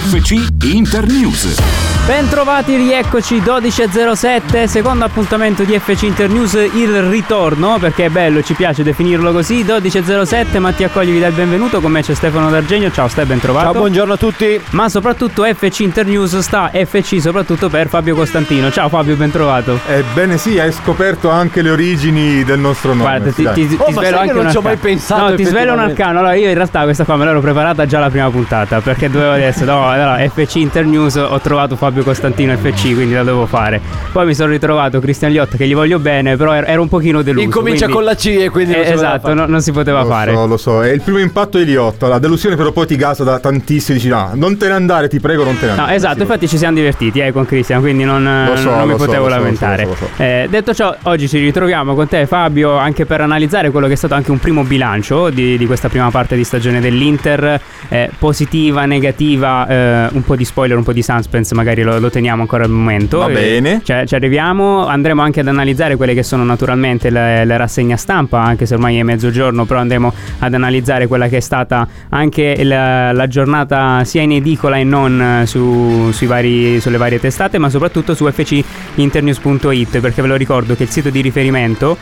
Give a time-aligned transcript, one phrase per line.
[0.00, 1.99] FCI Internews.
[2.10, 8.82] Bentrovati, rieccoci 12.07, secondo appuntamento di FC Internews, il ritorno, perché è bello, ci piace
[8.82, 13.06] definirlo così, 12.07, Mattia Cogli vi dà il benvenuto, con me c'è Stefano D'Argenio, ciao
[13.06, 13.66] Ste, ben trovato.
[13.70, 14.60] Ciao, buongiorno a tutti.
[14.70, 19.78] Ma soprattutto FC Internews sta FC soprattutto per Fabio Costantino, ciao Fabio, ben trovato.
[19.86, 23.02] Ebbene sì, hai scoperto anche le origini del nostro nome.
[23.20, 24.94] Guarda, ti, ti, ti Oh, ma svelo anche non un ci ho mai arcano.
[24.94, 26.18] pensato, No, ti svelo un arcano.
[26.18, 29.30] Allora, io in realtà questa qua me l'ero preparata già la prima puntata, perché dovevo
[29.34, 33.80] adesso, no, allora, FC Internews, ho trovato Fabio Costantino FC, quindi la dovevo fare.
[34.12, 37.44] Poi mi sono ritrovato Cristian Liotta, che gli voglio bene, però ero, un pochino deluso.
[37.44, 39.34] Incomincia quindi- con la C e quindi non Eh, si poteva esatto, fare.
[39.34, 40.32] no- non si poteva Lo fare.
[40.34, 43.24] so, lo so, è il primo impatto di Liotto, la delusione però poi ti gasa
[43.24, 45.94] da tantissimo, dici no, non te ne andare, ti prego, non te ne No, andare.
[45.96, 48.22] esatto, Sì, infatti ci siamo divertiti eh, con Cristian, quindi non,
[48.56, 49.84] so, non mi potevo lo so, lamentare.
[49.84, 50.22] lo so, lo so.
[50.22, 53.96] Eh, detto ciò, oggi ci ritroviamo con te Fabio anche per analizzare quello che è
[53.96, 58.84] stato anche un primo bilancio di, di questa prima parte di stagione dell'Inter, eh, positiva,
[58.84, 62.64] negativa, eh, un po' di spoiler, un po' di suspense, magari lo, lo teniamo ancora
[62.64, 63.18] al momento.
[63.18, 63.80] Va bene.
[63.84, 68.40] cioè, ci arriviamo, andremo anche ad analizzare quelle che sono naturalmente le, le rassegne stampa,
[68.40, 73.12] anche se ormai è mezzogiorno, però andremo ad analizzare quella che è stata anche la,
[73.12, 77.68] la giornata sia in edicola e non eh, su- sui vari- sulle varie testate, ma
[77.68, 81.96] soprattutto su fcinternews.it, perché ve lo ricordo che il sito di riferimento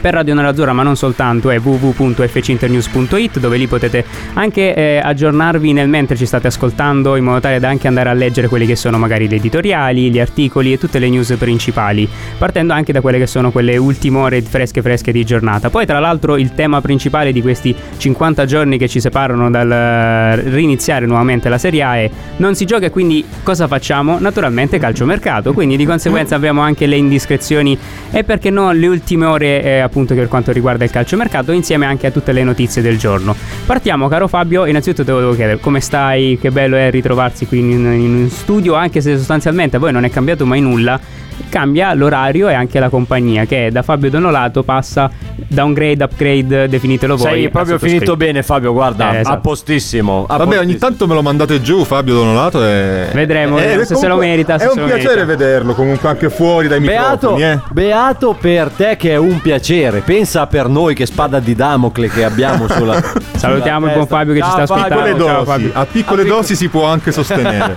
[0.00, 4.04] per Radio Nerazzurra, ma non soltanto, è www.fcinternews.it dove lì potete
[4.34, 8.12] anche eh, aggiornarvi nel mentre ci state ascoltando in modo tale da anche andare a
[8.12, 12.72] leggere quelli che sono magari gli editoriali, gli articoli e tutte le news principali, partendo
[12.72, 15.70] anche da quelle che sono quelle ultime ore fresche fresche di giornata.
[15.70, 20.50] Poi tra l'altro il tema principale di questi 50 giorni che ci separano dal eh,
[20.50, 24.18] riniziare nuovamente la Serie A è non si gioca quindi cosa facciamo?
[24.18, 27.76] Naturalmente calciomercato, quindi di conseguenza abbiamo anche le indiscrezioni
[28.10, 32.06] e perché no le ultime ore eh, appunto per quanto riguarda il calciomercato insieme anche
[32.06, 33.34] a tutte le notizie del giorno.
[33.66, 37.58] Partiamo caro Fabio, innanzitutto te lo devo chiedere come stai, che bello è ritrovarsi qui
[37.58, 41.26] in, in studio anche se sostanzialmente poi non è cambiato mai nulla.
[41.48, 47.30] Cambia l'orario e anche la compagnia che da Fabio Donolato passa downgrade, upgrade, definitelo voi.
[47.30, 48.72] Sei a proprio finito bene, Fabio.
[48.72, 49.34] Guarda, Eh, esatto.
[49.36, 50.26] a postissimo.
[50.28, 52.62] a Vabbè, ogni tanto me lo mandate giù, Fabio Donolato.
[52.64, 53.08] E...
[53.12, 55.24] Vedremo, Eh, vedremo se se lo merita, se È un piacere merita.
[55.24, 57.42] vederlo comunque anche fuori dai Beato, microfoni.
[57.44, 57.58] Eh.
[57.70, 60.00] beato per te che è un piacere.
[60.00, 63.00] Pensa per noi che spada di Damocle che abbiamo sulla.
[63.36, 64.16] Salutiamo il sulla buon testa.
[64.16, 64.82] Fabio che ci Ciao, sta Fabio.
[64.98, 65.16] ascoltando.
[65.16, 65.70] Piccole Ciao, Fabio.
[65.72, 67.74] a piccole dosi si può anche sostenere.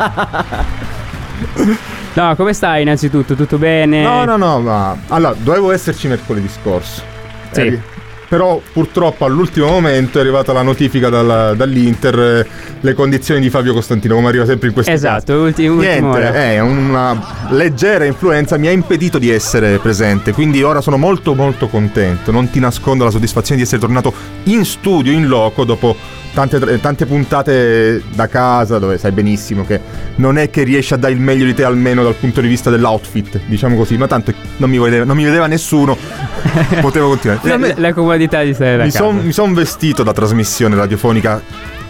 [2.14, 3.36] No, come stai innanzitutto?
[3.36, 4.04] Tutto bene?
[4.04, 7.02] No, no, no, ma allora dovevo esserci mercoledì scorso.
[7.52, 7.80] Sì.
[8.32, 12.48] Però purtroppo all'ultimo momento è arrivata la notifica dalla- dall'Inter eh,
[12.80, 16.32] le condizioni di Fabio Costantino, come arriva sempre in questi Esatto, ulti- ultimo ora.
[16.32, 21.36] Niente, eh, una leggera influenza mi ha impedito di essere presente, quindi ora sono molto
[21.36, 22.32] molto contento.
[22.32, 25.98] Non ti nascondo la soddisfazione di essere tornato in studio, in loco, dopo
[26.34, 29.80] tante, tante puntate da casa, dove sai benissimo che
[30.16, 32.70] non è che riesci a dare il meglio di te almeno dal punto di vista
[32.70, 35.98] dell'outfit, diciamo così, ma tanto non mi vedeva, non mi vedeva nessuno,
[36.82, 37.40] potevo continuare.
[37.42, 39.04] La, Finalmente la comodità di stare da mi casa.
[39.06, 41.42] sono son vestito da trasmissione radiofonica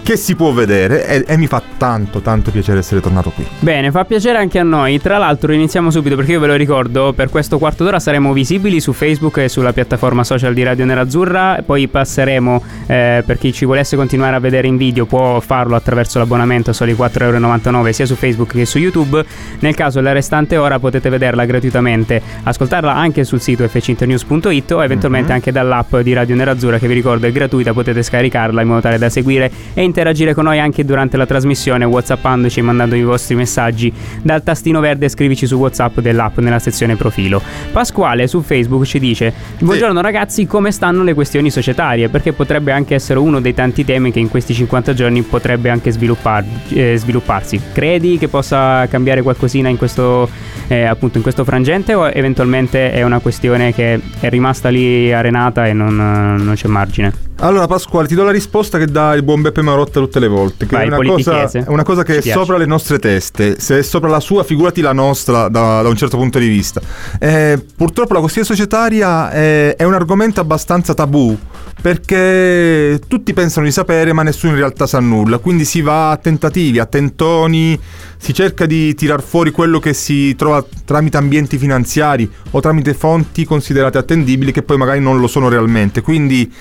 [0.04, 3.46] che si può vedere e, e mi fa tanto tanto piacere essere tornato qui.
[3.60, 5.00] Bene, fa piacere anche a noi.
[5.00, 8.80] Tra l'altro iniziamo subito perché io ve lo ricordo, per questo quarto d'ora saremo visibili
[8.80, 13.66] su Facebook e sulla piattaforma social di Radio Nerazzurra, poi passeremo, eh, per chi ci
[13.66, 18.16] volesse continuare a vedere in video può farlo attraverso l'abbonamento a soli 4,99€ sia su
[18.16, 19.24] Facebook che su YouTube.
[19.60, 25.32] Nel caso la restante ora potete vederla gratuitamente, ascoltarla anche sul sito fcinternews.it o eventualmente
[25.32, 28.98] anche dall'app di Radio Nerazzurra che vi ricordo è gratuita, potete scaricarla in modo tale
[28.98, 33.36] da seguire e interagire con noi anche durante la trasmissione whatsappandoci e mandando i vostri
[33.36, 33.92] messaggi.
[34.22, 37.42] Dal tastino verde scrivici su whatsapp dell'app nella sezione profilo.
[37.72, 42.08] Pasquale su Facebook ci dice buongiorno ragazzi come stanno le questioni societarie?
[42.08, 45.92] Perché potrebbe anche essere uno dei tanti temi che in questi 50 giorni potrebbe anche
[45.92, 47.60] sviluppar- eh, svilupparsi.
[47.74, 50.30] Credi che possa cambiare qualcosina in questo
[50.68, 55.68] eh, appunto in questo frangente o eventualmente è una questione che è rimasta lì arenata
[55.68, 59.42] e non, non c'è margine Allora Pasquale ti do la risposta che dà il buon
[59.42, 62.20] Beppe Marotta tutte le volte, che Vai, è, una cosa, è una cosa che Ci
[62.20, 62.40] è piace.
[62.40, 65.96] sopra le nostre teste, se è sopra la sua figurati la nostra da, da un
[65.96, 66.80] certo punto di vista.
[67.20, 71.36] Eh, purtroppo la questione societaria è, è un argomento abbastanza tabù
[71.82, 76.18] perché tutti pensano di sapere ma nessuno in realtà sa nulla, quindi si va a
[76.18, 77.80] tentativi, a tentoni,
[78.18, 83.46] si cerca di tirar fuori quello che si trova tramite ambienti finanziari o tramite fonti
[83.46, 86.54] considerate attendibili che poi magari non lo sono realmente, quindi...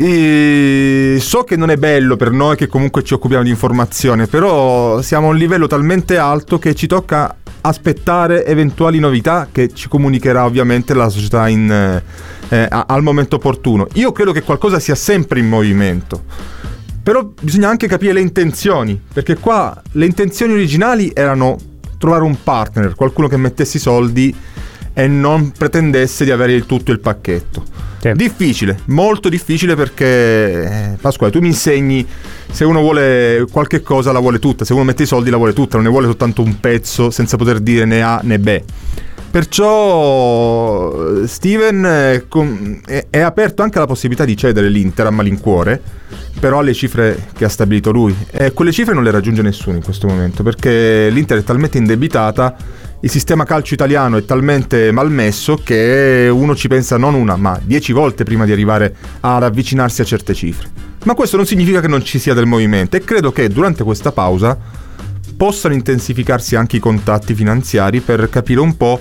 [0.00, 5.02] E so che non è bello per noi che comunque ci occupiamo di informazione, però
[5.02, 10.44] siamo a un livello talmente alto che ci tocca aspettare eventuali novità che ci comunicherà
[10.44, 11.68] ovviamente la società in,
[12.48, 13.88] eh, al momento opportuno.
[13.94, 16.22] Io credo che qualcosa sia sempre in movimento.
[17.02, 21.58] Però bisogna anche capire le intenzioni, perché qua le intenzioni originali erano
[21.98, 24.32] trovare un partner, qualcuno che mettesse i soldi
[24.98, 27.62] e non pretendesse di avere il tutto il pacchetto.
[28.00, 28.10] Sì.
[28.14, 32.04] Difficile, molto difficile perché eh, Pasquale, tu mi insegni
[32.50, 35.52] se uno vuole qualche cosa la vuole tutta, se uno mette i soldi la vuole
[35.52, 38.60] tutta, non ne vuole soltanto un pezzo senza poter dire né A né B.
[39.30, 45.10] Perciò eh, Steven è, com- è- è aperto anche alla possibilità di cedere l'Inter a
[45.10, 45.80] malincuore,
[46.40, 48.16] però alle cifre che ha stabilito lui.
[48.32, 52.56] E quelle cifre non le raggiunge nessuno in questo momento, perché l'Inter è talmente indebitata,
[53.00, 57.92] il sistema calcio italiano è talmente malmesso che uno ci pensa non una, ma dieci
[57.92, 60.68] volte prima di arrivare ad avvicinarsi a certe cifre.
[61.04, 64.10] Ma questo non significa che non ci sia del movimento e credo che durante questa
[64.10, 64.58] pausa
[65.36, 69.00] possano intensificarsi anche i contatti finanziari per capire un po'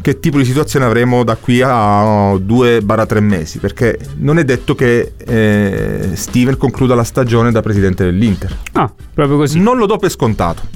[0.00, 5.12] che tipo di situazione avremo da qui a 2-3 mesi, perché non è detto che
[5.16, 8.56] eh, Steven concluda la stagione da presidente dell'Inter.
[8.72, 9.60] Ah, proprio così.
[9.60, 10.75] Non lo do per scontato.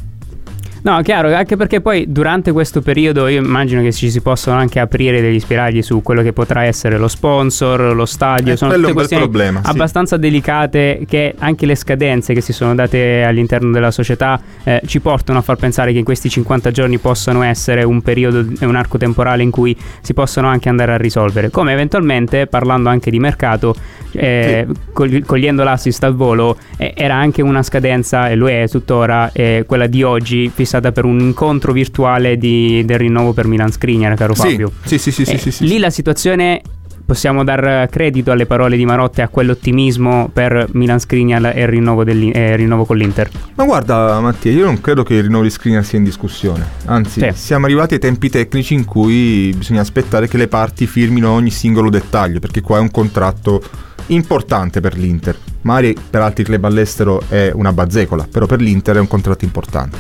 [0.83, 4.81] No, chiaro, anche perché poi durante questo periodo io immagino che ci si possano anche
[4.81, 8.93] aprire degli spiragli su quello che potrà essere lo sponsor, lo stadio, Eh, sono tutte
[8.95, 9.71] questioni problema, sì.
[9.71, 15.01] abbastanza delicate che anche le scadenze che si sono date all'interno della società eh, ci
[15.01, 18.75] portano a far pensare che in questi 50 giorni possano essere un periodo e un
[18.75, 21.51] arco temporale in cui si possono anche andare a risolvere.
[21.51, 23.75] Come eventualmente, parlando anche di mercato,
[24.13, 29.31] eh, cogli- cogliendo l'assist al volo, eh, era anche una scadenza, e lo è tuttora,
[29.33, 34.15] eh, quella di oggi, fissata per un incontro virtuale di- del rinnovo per Milan Skriniar,
[34.15, 34.71] caro Sì, Fabio.
[34.85, 35.67] sì, sì, sì, Eh, sì, sì.
[35.67, 36.61] Lì la situazione
[37.05, 41.67] possiamo dar credito alle parole di Marotta e a quell'ottimismo per Milan Skriniar e il
[41.67, 43.29] rinnovo, eh, rinnovo con l'Inter.
[43.57, 46.65] Ma guarda Mattia, io non credo che il rinnovo di Skriniar sia in discussione.
[46.85, 47.31] Anzi, Sì.
[47.35, 51.91] siamo arrivati ai tempi tecnici in cui bisogna aspettare che le parti firmino ogni singolo
[51.91, 53.61] dettaglio, perché qua è un contratto
[54.07, 55.37] importante per l'Inter.
[55.63, 59.99] Magari per altri club all'estero è una bazzecola, però per l'Inter è un contratto importante.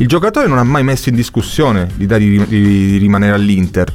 [0.00, 3.92] Il giocatore non ha mai messo in discussione l'idea di, ri- di rimanere all'Inter.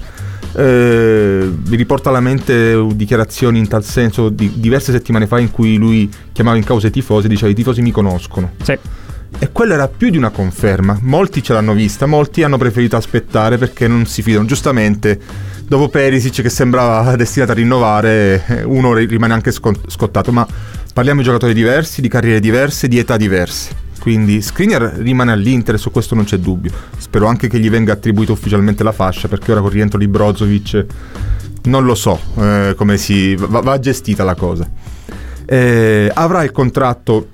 [0.56, 5.78] Eh, mi riporta alla mente dichiarazioni in tal senso di diverse settimane fa in cui
[5.78, 8.52] lui chiamava in causa i tifosi e diceva i tifosi mi conoscono.
[8.62, 8.78] Sì.
[9.40, 11.00] E quella era più di una conferma.
[11.04, 14.46] Molti ce l'hanno vista, molti hanno preferito aspettare perché non si fidano.
[14.46, 15.18] Giustamente,
[15.66, 20.34] dopo Perisic che sembrava destinato a rinnovare, uno ri- rimane anche scottato.
[20.34, 20.46] Ma
[20.94, 23.83] parliamo di giocatori diversi, di carriere diverse, di età diverse.
[24.04, 26.74] Quindi Skriniar rimane all'Inter, su questo non c'è dubbio.
[26.98, 30.10] Spero anche che gli venga attribuita ufficialmente la fascia, perché ora con il rientro di
[30.10, 30.86] Brozovic
[31.64, 34.70] non lo so eh, come si va, va gestita la cosa.
[35.46, 37.30] Eh, avrà il contratto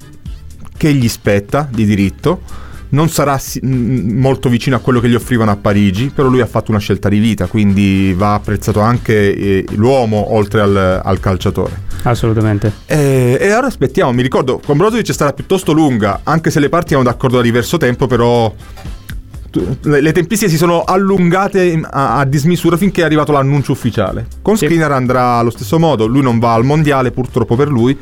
[0.78, 2.42] che gli spetta di diritto.
[2.92, 6.48] Non sarà si- molto vicino a quello che gli offrivano a Parigi, però lui ha
[6.48, 11.88] fatto una scelta di vita, quindi va apprezzato anche eh, l'uomo oltre al, al calciatore.
[12.04, 12.72] Assolutamente.
[12.88, 16.94] E, e ora aspettiamo, mi ricordo, con Brozovic stata piuttosto lunga, anche se le parti
[16.94, 18.52] erano d'accordo da diverso tempo, però
[19.82, 24.28] le, tempistiche si sono allungate a, a dismisura finché è arrivato l'annuncio ufficiale.
[24.42, 24.66] Con Sì.
[24.66, 27.98] Skriniar andrà allo stesso modo, lui non va al mondiale purtroppo per lui.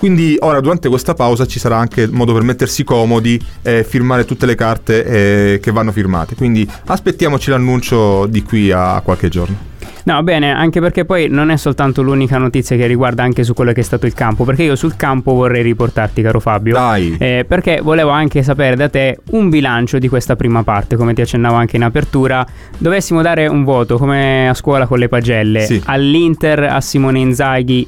[0.00, 4.46] Quindi ora durante questa pausa ci sarà anche modo per mettersi comodi e firmare tutte
[4.46, 6.34] le carte eh, che vanno firmate.
[6.34, 9.68] Quindi aspettiamoci l'annuncio di qui a qualche giorno.
[10.04, 13.72] No, bene, anche perché poi non è soltanto l'unica notizia che riguarda anche su quello
[13.72, 16.72] che è stato il campo, perché io sul campo vorrei riportarti, caro Fabio.
[16.72, 17.16] Dai.
[17.18, 21.20] Eh, perché volevo anche sapere da te un bilancio di questa prima parte, come ti
[21.20, 22.44] accennavo anche in apertura.
[22.78, 25.82] Dovessimo dare un voto, come a scuola con le pagelle, Sì.
[25.84, 27.86] all'Inter, a Simone Inzaghi.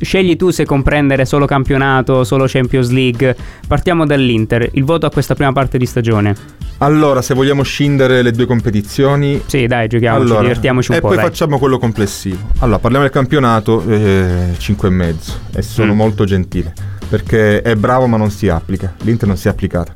[0.00, 3.34] Scegli tu se comprendere solo campionato, solo Champions League.
[3.66, 4.68] Partiamo dall'Inter.
[4.72, 6.34] Il voto a questa prima parte di stagione.
[6.78, 11.08] Allora, se vogliamo scindere le due competizioni, Sì, dai, giochiamoci, Allora, divertiamoci un e po'.
[11.08, 11.24] poi dai.
[11.26, 12.38] facciamo quello complessivo.
[12.60, 15.32] Allora, parliamo del campionato, eh, 5 e mezzo.
[15.54, 15.96] E sono Mm.
[15.96, 16.72] molto gentile.
[17.08, 18.94] Perché è bravo ma non si applica.
[19.02, 19.94] L'Inter non si è applicata.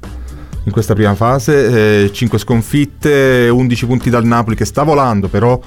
[0.64, 5.60] In questa prima fase, 5 sconfitte, 11 punti dal Napoli che sta volando, però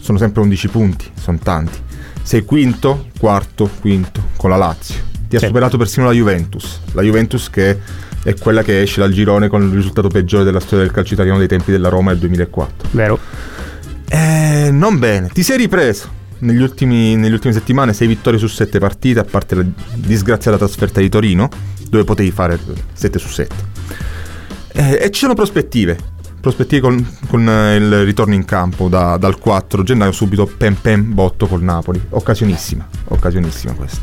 [0.00, 1.78] sono sempre 11 punti, sono tanti.
[2.22, 4.96] Sei quinto, quarto, quinto con la Lazio.
[5.28, 5.46] Ti ha Sì.
[5.46, 6.80] superato persino la Juventus.
[6.92, 7.78] La Juventus che
[8.22, 11.38] è quella che esce dal girone con il risultato peggiore della storia del calcio italiano
[11.38, 12.88] dei tempi della Roma del 2004.
[12.92, 13.18] Vero?
[14.08, 15.28] Eh, non bene.
[15.28, 16.20] Ti sei ripreso.
[16.38, 19.64] Negli ultimi, nelle ultime settimane 6 vittorie su 7 partite, a parte la
[19.94, 21.48] disgraziata trasferta di Torino,
[21.88, 22.58] dove potevi fare
[22.92, 23.54] 7 su 7.
[24.74, 25.96] Eh, e ci sono prospettive.
[26.42, 31.14] Prospettive con, con, eh, il ritorno in campo da- dal 4 gennaio subito pem pem
[31.14, 32.02] botto col Napoli.
[32.08, 34.00] Occasionissima, occasionissima questa.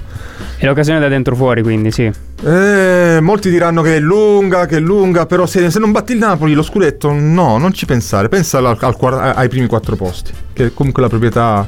[0.56, 2.10] È l'occasione da dentro fuori, quindi sì.
[2.42, 6.20] Eh, molti diranno che è lunga, che è lunga, però se, se non batti il
[6.20, 8.30] Napoli lo scudetto, no, non ci pensare.
[8.30, 11.68] Pensa al- al ai primi quattro posti, che comunque la proprietà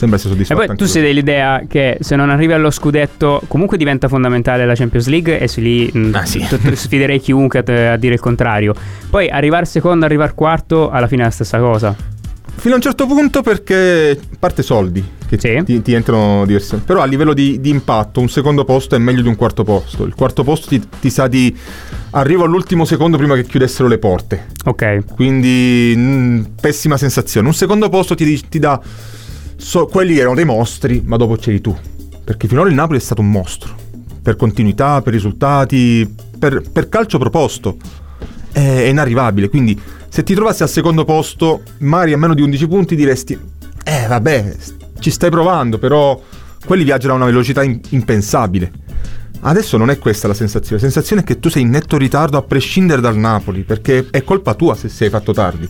[0.00, 0.66] sembra essere E soddisfatta.
[0.66, 5.06] poi tu sei dell'idea che se non arrivi allo scudetto comunque diventa fondamentale la Champions
[5.08, 6.38] League e su lì mh, Ah, sì.
[6.40, 8.74] t- t- sfiderei chiunque a, a dire il contrario.
[9.08, 11.94] Poi arrivare secondo, arrivare quarto, alla fine è la stessa cosa.
[12.52, 15.62] Fino a un certo punto perché parte soldi che Sì.
[15.64, 16.76] ti, ti entrano diversi.
[16.84, 20.04] Però a livello di, di impatto un secondo posto è meglio di un quarto posto.
[20.04, 21.56] Il quarto posto ti, ti sa di
[22.10, 24.46] arrivo all'ultimo secondo prima che chiudessero le porte.
[24.64, 25.04] Ok.
[25.14, 27.46] Quindi mm, pessima sensazione.
[27.46, 28.78] Un secondo posto ti, ti dà...
[29.60, 31.76] so- quelli erano dei mostri, ma dopo c'eri tu.
[32.24, 33.74] Perché finora il Napoli è stato un mostro.
[34.22, 37.76] Per continuità, per risultati, per, per calcio proposto.
[38.50, 39.48] È, è inarrivabile.
[39.48, 43.38] Quindi se ti trovassi al secondo posto, magari a meno di 11 punti, diresti...
[43.82, 44.56] Eh vabbè,
[44.98, 46.20] ci stai provando, però
[46.64, 48.70] quelli viaggiano a una velocità in- impensabile.
[49.42, 52.36] Adesso non è questa la sensazione, la sensazione è che tu sei in netto ritardo
[52.36, 55.68] a prescindere dal Napoli, perché è colpa tua se sei fatto tardi.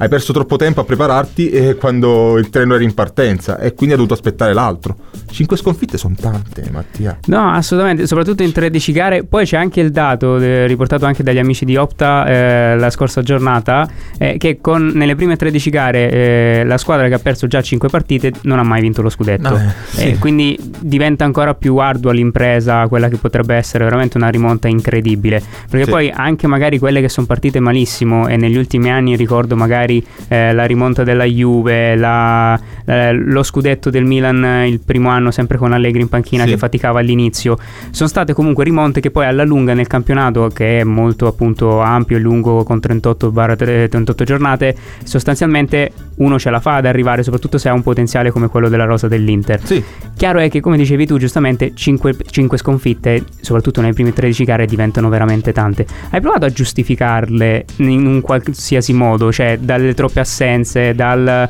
[0.00, 3.90] Hai perso troppo tempo a prepararti eh, quando il treno era in partenza e quindi
[3.90, 4.96] hai dovuto aspettare l'altro.
[5.30, 7.18] Cinque sconfitte sono tante, Mattia.
[7.26, 9.24] No, assolutamente, soprattutto in 13 gare.
[9.24, 13.20] Poi c'è anche il dato eh, riportato anche dagli amici di Opta eh, la scorsa
[13.20, 17.60] giornata, eh, che con, nelle prime 13 gare eh, la squadra che ha perso già
[17.60, 19.54] 5 partite non ha mai vinto lo scudetto.
[19.54, 20.08] Eh, sì.
[20.08, 25.42] E quindi diventa ancora più ardua l'impresa, quella che potrebbe essere veramente una rimonta incredibile.
[25.68, 25.90] Perché Sì.
[25.90, 29.88] poi anche magari quelle che sono partite malissimo e negli ultimi anni ricordo magari
[30.28, 35.30] eh, la rimonta della Juve, la- eh, lo scudetto del Milan eh, il primo anno
[35.30, 36.50] sempre con Allegri in panchina Sì.
[36.50, 37.56] che faticava all'inizio.
[37.90, 42.16] Sono state comunque rimonte che poi alla lunga nel campionato che è molto appunto ampio
[42.16, 47.58] e lungo con 38 barra 38 giornate, sostanzialmente uno ce la fa ad arrivare soprattutto
[47.58, 49.60] se ha un potenziale come quello della rosa dell'Inter.
[49.64, 49.82] Sì,
[50.16, 52.14] Chiaro è che, come dicevi tu, giustamente 5,
[52.56, 55.86] sconfitte, soprattutto nei primi 13 gare, diventano veramente tante.
[56.10, 61.48] Hai provato a giustificarle in un qualsiasi modo, cioè dalle troppe assenze, dal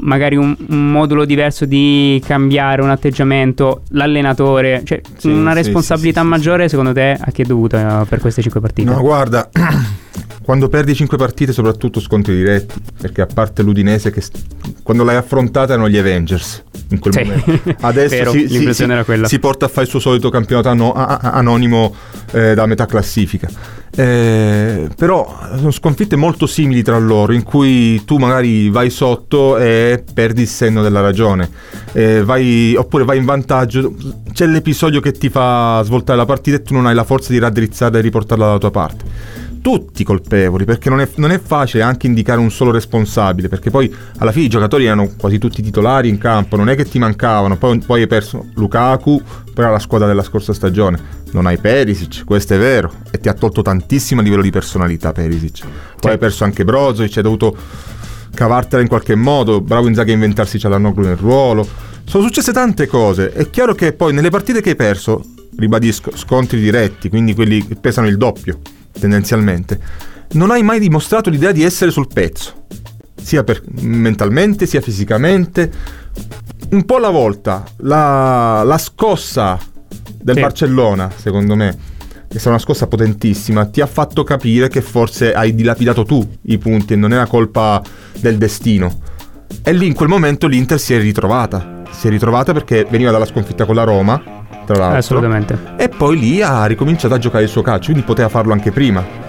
[0.00, 6.22] magari un, un modulo diverso di cambiare un atteggiamento, l'allenatore, cioè Sì, una sì, responsabilità
[6.22, 8.90] sì, maggiore secondo te a chi è dovuta eh, per queste 5 partite?
[8.90, 9.48] No, guarda,
[10.42, 14.22] quando perdi 5 partite, soprattutto scontri diretti, perché a parte l'Udinese che
[14.82, 17.22] quando l'hai affrontata erano gli Avengers in quel Sì.
[17.22, 17.74] momento.
[17.80, 19.26] Adesso Vero, si, si- l'impressione si- era quella.
[19.28, 21.94] si porta a fare il suo solito campionato ano- a- a- anonimo
[22.32, 23.48] eh, da metà classifica.
[23.96, 30.02] Eh, però sono sconfitte molto simili tra loro, in cui tu magari vai sotto e
[30.12, 31.48] perdi il senno della ragione,
[31.92, 33.94] Eh, vai- oppure vai in vantaggio,
[34.32, 37.38] c'è l'episodio che ti fa svoltare la partita e tu non hai la forza di
[37.38, 39.04] raddrizzarla e riportarla dalla tua parte
[39.64, 43.90] tutti colpevoli perché non è, non è facile anche indicare un solo responsabile perché poi
[44.18, 47.56] alla fine i giocatori erano quasi tutti titolari in campo non è che ti mancavano
[47.56, 49.22] poi, poi hai perso Lukaku
[49.54, 51.22] però la squadra della scorsa stagione.
[51.30, 55.12] Non hai Perisic questo è vero e ti ha tolto tantissimo a livello di personalità
[55.12, 55.62] Perisic.
[55.62, 56.08] Poi Sì.
[56.08, 57.56] hai perso anche Brozovic hai dovuto
[58.34, 61.66] cavartela in qualche modo bravo Inzaghi a inventarsi Cialanoglu nel ruolo.
[62.04, 65.24] Sono successe tante cose è chiaro che poi nelle partite che hai perso
[65.56, 68.58] ribadisco scontri diretti quindi quelli che pesano il doppio
[68.98, 69.78] tendenzialmente,
[70.32, 72.66] non hai mai dimostrato l'idea di essere sul pezzo,
[73.20, 75.70] sia per- mentalmente sia fisicamente.
[76.70, 79.58] Un po' alla volta, la, la scossa
[80.20, 80.40] del Sì.
[80.40, 81.68] Barcellona, secondo me,
[82.26, 86.58] è stata una scossa potentissima, ti ha fatto capire che forse hai dilapidato tu i
[86.58, 87.80] punti e non era colpa
[88.18, 89.00] del destino.
[89.62, 91.82] E lì in quel momento l'Inter si è ritrovata.
[91.92, 94.98] Si è ritrovata perché veniva dalla sconfitta con la Roma, tra l'altro.
[94.98, 95.58] Assolutamente.
[95.76, 99.23] E poi lì ha ricominciato a giocare il suo calcio, quindi poteva farlo anche prima.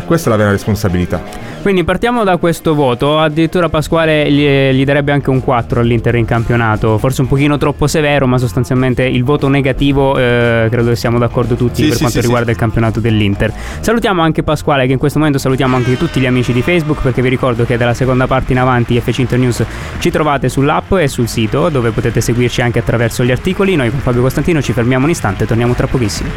[0.00, 1.48] E questa è la vera responsabilità.
[1.62, 6.24] Quindi partiamo da questo voto, addirittura Pasquale gli, gli darebbe anche un 4 all'Inter in
[6.24, 11.18] campionato, forse un pochino troppo severo, ma sostanzialmente il voto negativo eh, credo che siamo
[11.18, 12.52] d'accordo tutti Sì, per sì, quanto sì, riguarda sì.
[12.52, 13.52] il campionato dell'Inter.
[13.80, 17.20] Salutiamo anche Pasquale che in questo momento salutiamo anche tutti gli amici di Facebook perché
[17.20, 19.62] vi ricordo che dalla seconda parte in avanti FC Internews
[19.98, 23.76] ci trovate sull'app e sul sito dove potete seguirci anche attraverso gli articoli.
[23.76, 26.30] Noi con Fabio Costantino ci fermiamo un istante, torniamo tra pochissimo.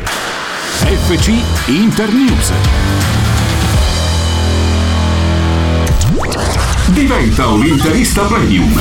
[0.84, 1.32] FC
[1.70, 3.23] Internews.
[6.94, 8.72] Diventa un interista premium.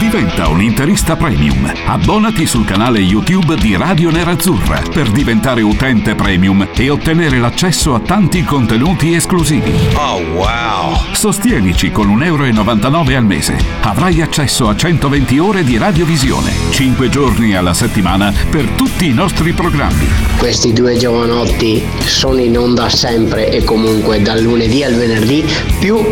[0.00, 1.72] Diventa un interista premium.
[1.86, 8.00] Abbonati sul canale YouTube di Radio Nerazzurra per diventare utente premium e ottenere l'accesso a
[8.00, 9.72] tanti contenuti esclusivi.
[9.94, 10.96] Oh wow!
[11.12, 13.56] Sostienici con 1,99 euro al mese.
[13.82, 19.52] Avrai accesso a 120 ore di radiovisione, 5 giorni alla settimana per tutti i nostri
[19.52, 20.08] programmi.
[20.36, 25.44] Questi due giovanotti sono in onda sempre e comunque dal lunedì al venerdì
[25.78, 26.04] più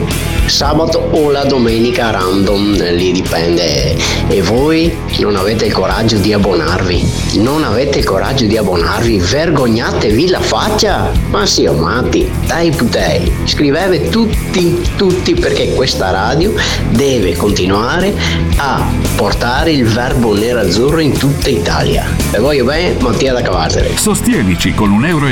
[0.46, 3.96] sabato o la domenica random, lì dipende.
[4.28, 7.06] E voi non avete il coraggio di abbonarvi?
[7.34, 9.18] Non avete il coraggio di abbonarvi?
[9.18, 11.10] Vergognatevi la faccia!
[11.30, 16.52] Ma sì, matti, dai putei, scrivete tutti, tutti perché questa radio
[16.90, 18.14] deve continuare
[18.56, 18.86] a
[19.16, 22.06] portare il verbo nero-azzurro in tutta Italia.
[22.30, 23.96] E voglio bene, Mattia da Cavartere.
[23.96, 25.26] Sostienici con 1,99 euro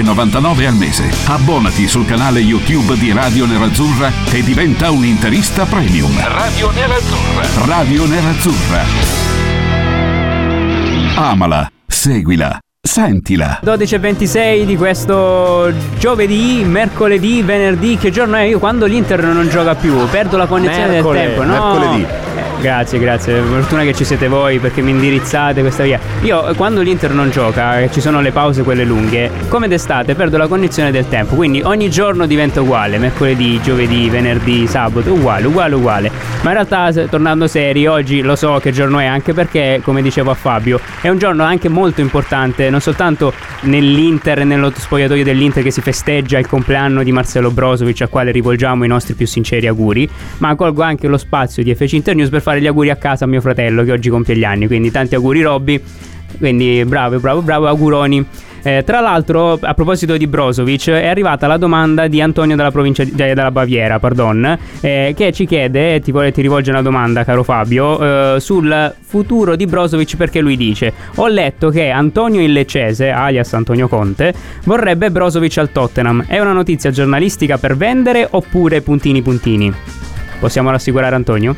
[0.67, 1.11] al mese.
[1.27, 6.13] Abbonati sul canale YouTube di Radio Nerazzurra e diventa un interista premium.
[6.27, 7.65] Radio Nerazzurra.
[7.67, 8.83] Radio Nerazzurra.
[11.17, 13.59] Amala, seguila, sentila.
[13.63, 17.97] 12 e 26 di questo giovedì, mercoledì, venerdì.
[17.97, 18.43] Che giorno è?
[18.43, 21.45] Io quando l'Inter non gioca più, perdo la connessione Mercole- del tempo.
[21.45, 21.73] No.
[21.75, 22.07] mercoledì.
[22.63, 23.41] Grazie, grazie.
[23.41, 25.99] Fortuna che ci siete voi perché mi indirizzate questa via.
[26.21, 30.15] Io eh, quando l'Inter non gioca, e ci sono le pause quelle lunghe, come d'estate
[30.15, 31.35] perdo la connessione del tempo.
[31.35, 32.99] Quindi ogni giorno diventa uguale.
[32.99, 36.11] Mercoledì, giovedì, venerdì, sabato, uguale, uguale, uguale.
[36.43, 40.31] Ma in realtà, tornando seri, oggi lo so che giorno è, anche perché, come dicevo
[40.31, 45.65] a Fabio, è un giorno anche molto importante, non soltanto nell'Inter e nello spogliatoio dell'Inter
[45.65, 49.67] che si festeggia il compleanno di Marcelo Brozovic, al quale rivolgiamo i nostri più sinceri
[49.67, 52.97] auguri, ma colgo anche lo spazio di FC Inter News per fare gli auguri a
[52.97, 54.67] casa a mio fratello che oggi compie gli anni.
[54.67, 55.83] Quindi tanti auguri Robby.
[56.39, 58.27] Quindi bravo, bravo, bravo, auguroni.
[58.65, 63.03] Eh, tra l'altro, a proposito di Brozovic, è arrivata la domanda di Antonio dalla provincia
[63.03, 67.43] di, eh, Baviera, pardon, eh, che ci chiede, ti, vuole- ti rivolge una domanda, caro
[67.43, 73.11] Fabio, eh, sul futuro di Brozovic perché lui dice: Ho letto che Antonio il Leccese,
[73.11, 74.33] alias Antonio Conte,
[74.65, 76.25] vorrebbe Brozovic al Tottenham.
[76.29, 79.73] È una notizia giornalistica per vendere oppure puntini puntini?
[80.39, 81.57] Possiamo rassicurare Antonio?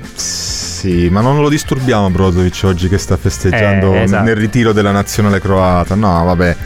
[0.85, 4.23] Sì, ma non lo disturbiamo Brozovic oggi che sta festeggiando Eh, esatto.
[4.23, 5.95] nel ritiro della nazionale croata.
[5.95, 6.57] No, vabbè.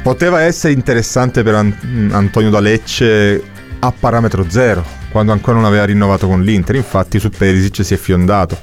[0.00, 3.42] Poteva essere interessante per An- Antonio da Lecce
[3.80, 6.76] a parametro zero, quando ancora non aveva rinnovato con l'Inter.
[6.76, 8.56] Infatti su Perisic si è fiondato.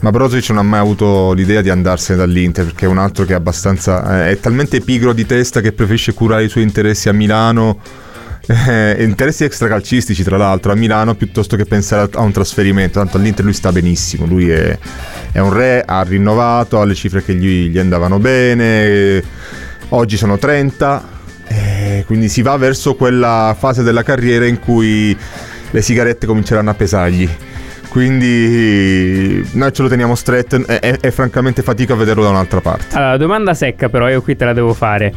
[0.00, 3.34] Ma Brozovic non ha mai avuto l'idea di andarsene dall'Inter perché è un altro che
[3.34, 4.24] è abbastanza.
[4.26, 7.78] eh, è talmente pigro di testa che preferisce curare i suoi interessi a Milano.
[8.48, 12.98] Eh, interessi extracalcistici, tra l'altro, a Milano piuttosto che pensare a un trasferimento.
[12.98, 14.24] Tanto all'Inter lui sta benissimo.
[14.24, 14.78] Lui è,
[15.32, 19.22] è un re, ha rinnovato, ha le cifre che gli, gli andavano bene.
[19.90, 21.08] Oggi sono 30,
[21.46, 25.16] eh, quindi si va verso quella fase della carriera in cui
[25.70, 27.28] le sigarette cominceranno a pesargli.
[27.88, 32.60] Quindi noi ce lo teniamo stretto e, e- e francamente fatico a vederlo da un'altra
[32.60, 32.96] parte.
[32.96, 35.12] Allora, domanda secca però, io qui te la devo fare.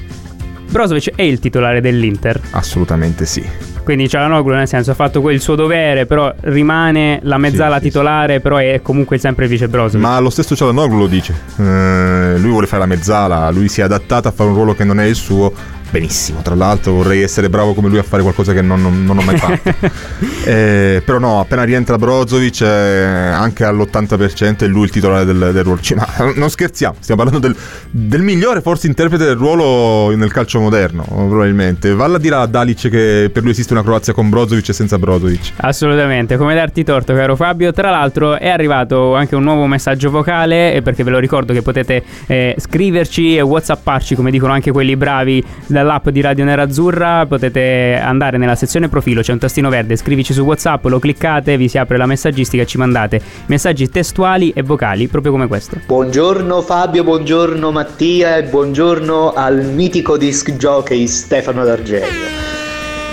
[0.72, 3.44] Brozovic è il titolare dell'Inter, Assolutamente sì.
[3.84, 7.88] quindi Cialanoglu nel senso ha fatto quel suo dovere, però rimane la mezzala Sì, sì,
[7.90, 10.08] titolare, però è comunque sempre vice Brozovic.
[10.08, 11.34] Ma lo stesso Cialanoglu lo dice.
[11.58, 14.84] Eh, lui vuole fare la mezzala, lui si è adattato a fare un ruolo che
[14.86, 15.52] non è il suo.
[15.92, 19.18] Benissimo, tra l'altro vorrei essere bravo come lui a fare qualcosa che non, non- non
[19.18, 20.00] ho mai fatto.
[20.44, 25.64] Eh, però no, appena rientra Brozovic, eh, anche all'80% è lui il titolare del, del
[25.64, 25.80] ruolo.
[25.80, 27.56] Cioè, ma non scherziamo, stiamo parlando del,
[27.92, 31.94] del migliore forse interprete del ruolo nel calcio moderno, probabilmente.
[31.94, 34.98] Valla a dire a Dalic che per lui esiste una Croazia con Brozovic e senza
[34.98, 35.52] Brozovic.
[35.58, 37.72] Assolutamente, come darti torto, caro Fabio.
[37.72, 40.74] Tra l'altro, è arrivato anche un nuovo messaggio vocale.
[40.74, 44.96] eh, Perché ve lo ricordo che potete eh, scriverci e whatsapparci, come dicono anche quelli
[44.96, 45.44] bravi
[45.82, 47.26] dall'app di Radio Nerazzurra.
[47.26, 51.68] Potete andare nella sezione profilo, c'è un tastino verde, scrivici su WhatsApp, lo cliccate, vi
[51.68, 55.78] si apre la messaggistica e ci mandate messaggi testuali e vocali, proprio come questo.
[55.86, 62.61] Buongiorno Fabio, buongiorno Mattia e buongiorno al mitico disc jockey Stefano D'Argenio.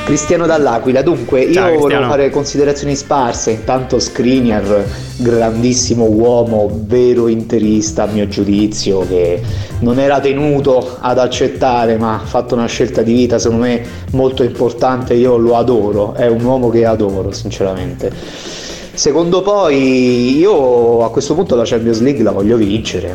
[0.09, 4.83] Cristiano dall'Aquila, dunque io Ciao, volevo fare considerazioni sparse, intanto Skriniar,
[5.19, 9.43] grandissimo uomo, vero interista a mio giudizio, che
[9.81, 14.43] non era tenuto ad accettare ma ha fatto una scelta di vita secondo me molto
[14.43, 18.11] importante, io lo adoro, è un uomo che adoro sinceramente.
[18.99, 23.15] Secondo poi io a questo punto la Champions League la voglio vincere.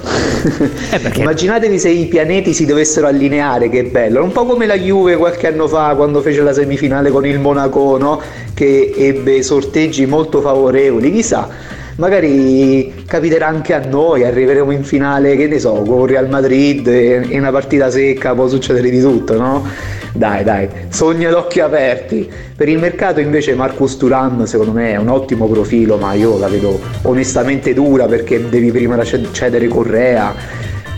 [0.89, 1.19] perché?
[1.19, 4.23] Immaginatevi se i pianeti si dovessero allineare, che bello.
[4.23, 7.97] Un po' come la Juve qualche anno fa quando fece la semifinale con il Monaco,
[7.97, 8.21] no?
[8.53, 11.11] che ebbe sorteggi molto favorevoli.
[11.11, 11.49] Chissà,
[11.95, 17.39] magari capiterà anche a noi, arriveremo in finale, che ne so, con Real Madrid, in
[17.39, 19.65] una partita secca può succedere di tutto, no?
[20.13, 22.29] Dai, dai, sogna d'occhi aperti.
[22.55, 26.47] Per il mercato invece Marcus Turan secondo me è un ottimo profilo, ma io la
[26.47, 30.35] vedo onestamente dura perché devi prima cedere Correa.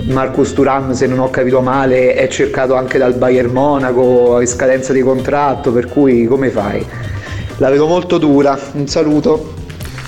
[0.08, 4.92] Marcus Turan, se non ho capito male, è cercato anche dal Bayern Monaco in scadenza
[4.92, 6.86] di contratto, per cui come fai?
[7.58, 8.60] La vedo molto dura.
[8.74, 9.55] Un saluto.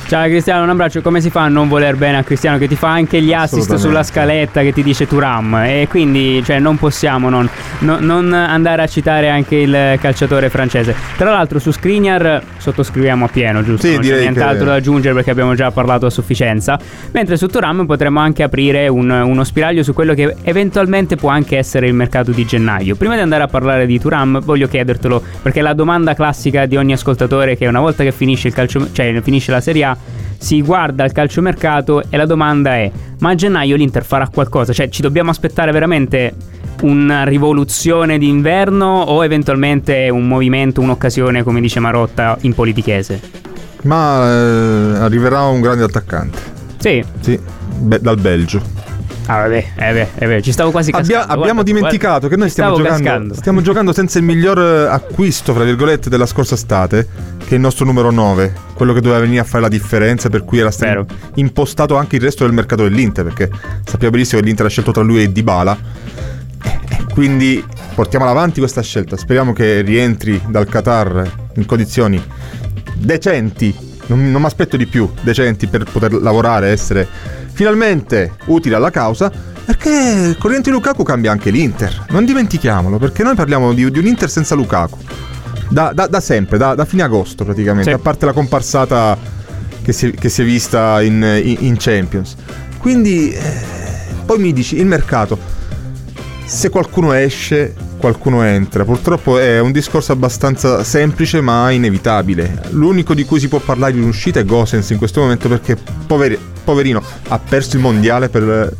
[0.07, 1.01] Ciao Cristiano, un abbraccio.
[1.01, 3.75] Come si fa a non voler bene a Cristiano che ti fa anche gli assist
[3.75, 5.55] sulla scaletta che ti dice Turam?
[5.65, 10.95] E quindi cioè, non possiamo non, no, non, andare a citare anche il calciatore francese.
[11.17, 13.85] Tra l'altro su Skriniar sottoscriviamo a pieno, giusto?
[13.85, 14.69] Sì, non c'è nient'altro che...
[14.69, 16.79] da aggiungere perché abbiamo già parlato a sufficienza.
[17.11, 21.57] Mentre su Turam potremmo anche aprire un, uno spiraglio su quello che eventualmente può anche
[21.57, 22.95] essere il mercato di gennaio.
[22.95, 26.93] Prima di andare a parlare di Turam voglio chiedertelo perché la domanda classica di ogni
[26.93, 29.96] ascoltatore che una volta che finisce, il calcio, cioè, finisce la Serie A
[30.38, 34.73] si guarda il calciomercato e la domanda è: ma a gennaio l'Inter farà qualcosa?
[34.73, 36.33] Cioè, ci dobbiamo aspettare veramente
[36.81, 43.19] una rivoluzione d'inverno o eventualmente un movimento, un'occasione, come dice Marotta, in politichese?
[43.83, 46.39] Ma eh, arriverà un grande attaccante.
[46.77, 47.03] Sì.
[47.19, 47.39] Sì,
[47.79, 48.62] be- dal Belgio.
[49.29, 51.15] Ah, vabbè, eh beh, eh beh, ci stavo quasi cascando.
[51.15, 54.87] Abbia, abbiamo guarda, dimenticato guarda, che noi stiamo giocando, stiamo giocando senza il miglior eh,
[54.87, 57.07] acquisto, fra virgolette, della scorsa estate,
[57.39, 60.45] che è il nostro numero 9, quello che doveva venire a fare la differenza, per
[60.45, 63.51] cui era stato impostato anche il resto del mercato dell'Inter, perché
[63.83, 65.77] sappiamo benissimo che l'Inter ha scelto tra lui e Dybala.
[67.11, 67.61] Quindi
[67.95, 69.17] portiamola avanti questa scelta.
[69.17, 72.23] Speriamo che rientri dal Qatar in condizioni
[72.95, 73.75] decenti.
[74.05, 77.05] Non, non mi aspetto di più, decenti per poter lavorare, essere
[77.57, 79.31] finalmente utile alla causa
[79.65, 82.05] perché con rientro di Lukaku cambia anche l'Inter.
[82.09, 84.99] Non dimentichiamolo, perché noi parliamo di, di un Inter senza Lukaku.
[85.67, 87.95] Da, da, da sempre, da, da, fine agosto praticamente, sì.
[87.95, 89.17] a parte la comparsata
[89.81, 92.35] che si, che si è vista in, in, in Champions.
[92.77, 93.41] Quindi eh,
[94.23, 95.37] poi mi dici il mercato.
[96.45, 98.86] Se qualcuno esce, qualcuno entra.
[98.86, 102.62] Purtroppo è un discorso abbastanza semplice ma inevitabile.
[102.69, 106.38] L'unico di cui si può parlare di un'uscita è Gosens in questo momento perché poveri,
[106.63, 108.73] poverino ha perso il mondiale per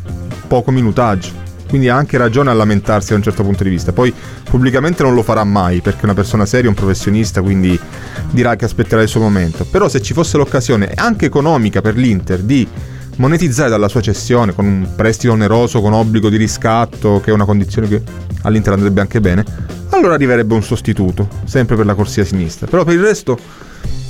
[0.46, 1.46] poco minutaggio.
[1.68, 3.92] Quindi ha anche ragione a lamentarsi da un certo punto di vista.
[3.92, 4.12] Poi
[4.48, 7.78] pubblicamente non lo farà mai perché è una persona seria, un professionista, quindi
[8.30, 9.66] dirà che aspetterà il suo momento.
[9.70, 12.66] Però se ci fosse l'occasione anche economica per l'Inter di
[13.18, 17.44] monetizzare dalla sua cessione con un prestito oneroso, con obbligo di riscatto, che è una
[17.44, 18.02] condizione che
[18.42, 19.44] all'Inter andrebbe anche bene,
[19.90, 22.66] allora arriverebbe un sostituto, sempre per la corsia sinistra.
[22.66, 23.38] Però per il resto,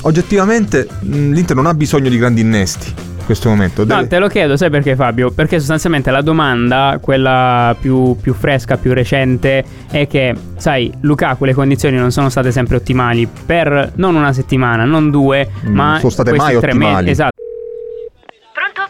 [0.02, 3.84] oggettivamente, l'Inter non ha bisogno di grandi innesti in questo momento.
[3.84, 4.02] Deve...
[4.02, 5.30] No, te lo chiedo, sai perché Fabio?
[5.30, 11.54] Perché sostanzialmente la domanda, quella più, più, fresca, più recente, è che, sai, Lukaku le
[11.54, 16.10] condizioni non sono state sempre ottimali per non una settimana, non due, mm, ma sono
[16.10, 17.04] state mai ottimali.
[17.04, 17.10] Mesi.
[17.10, 17.36] Esatto.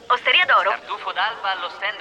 [0.09, 0.71] Osteria d'oro?
[0.71, 2.01] Tartufo d'alba allo stand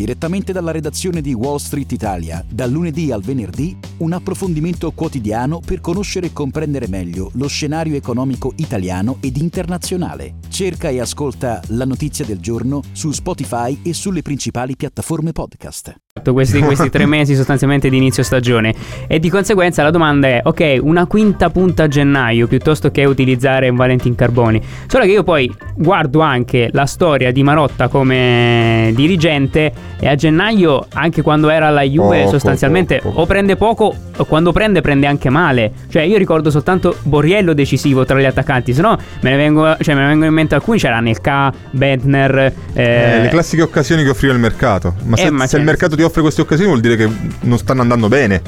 [0.00, 5.82] Direttamente dalla redazione di Wall Street Italia, dal lunedì al venerdì, un approfondimento quotidiano per
[5.82, 10.36] conoscere e comprendere meglio lo scenario economico italiano ed internazionale.
[10.48, 15.94] Cerca e ascolta la notizia del giorno su Spotify e sulle principali piattaforme podcast.
[16.22, 18.74] Questi, questi tre mesi sostanzialmente di inizio stagione
[19.06, 23.68] e di conseguenza la domanda è ok una quinta punta a gennaio piuttosto che utilizzare
[23.68, 29.72] un Valentin Carboni solo che io poi guardo anche la storia di Marotta come dirigente
[30.00, 34.24] e a gennaio anche quando era alla Juve poco, sostanzialmente poco, o prende poco o
[34.24, 38.80] quando prende prende anche male cioè io ricordo soltanto Borriello decisivo tra gli attaccanti se
[38.80, 42.38] no me ne, vengo, cioè, me ne vengono in mente alcuni c'era Nelka, Bentner
[42.72, 45.64] eh, eh, le classiche occasioni che offriva il mercato ma se, eh, ma se il
[45.64, 47.08] mercato ti offre queste occasioni vuol dire che
[47.40, 48.42] non stanno andando bene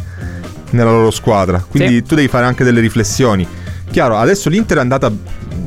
[0.73, 1.65] nella loro squadra.
[1.67, 2.03] Quindi sì.
[2.03, 3.47] tu devi fare anche delle riflessioni.
[3.93, 5.13] Chiaro, adesso l'Inter è andata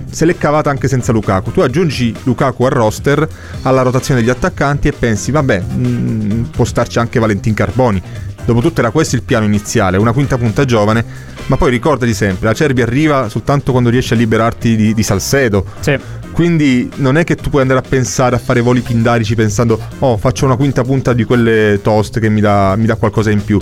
[0.10, 1.52] se l'è cavata anche senza Lukaku.
[1.52, 3.28] Tu aggiungi Lukaku al roster,
[3.62, 8.02] alla rotazione degli attaccanti e pensi, vabbè, mh, mm, può starci anche Valentin Carboni.
[8.44, 11.06] Dopotutto era questo il piano iniziale, una quinta punta giovane,
[11.46, 15.64] ma poi ricordati sempre, la Cerbi arriva soltanto quando riesci a liberarti di, di Salcedo.
[15.82, 15.96] Sì.
[16.32, 20.18] Quindi non è che tu puoi andare a pensare a fare voli pindarici pensando, oh,
[20.18, 23.62] faccio una quinta punta di quelle toast che mi dà, mi dà qualcosa in più.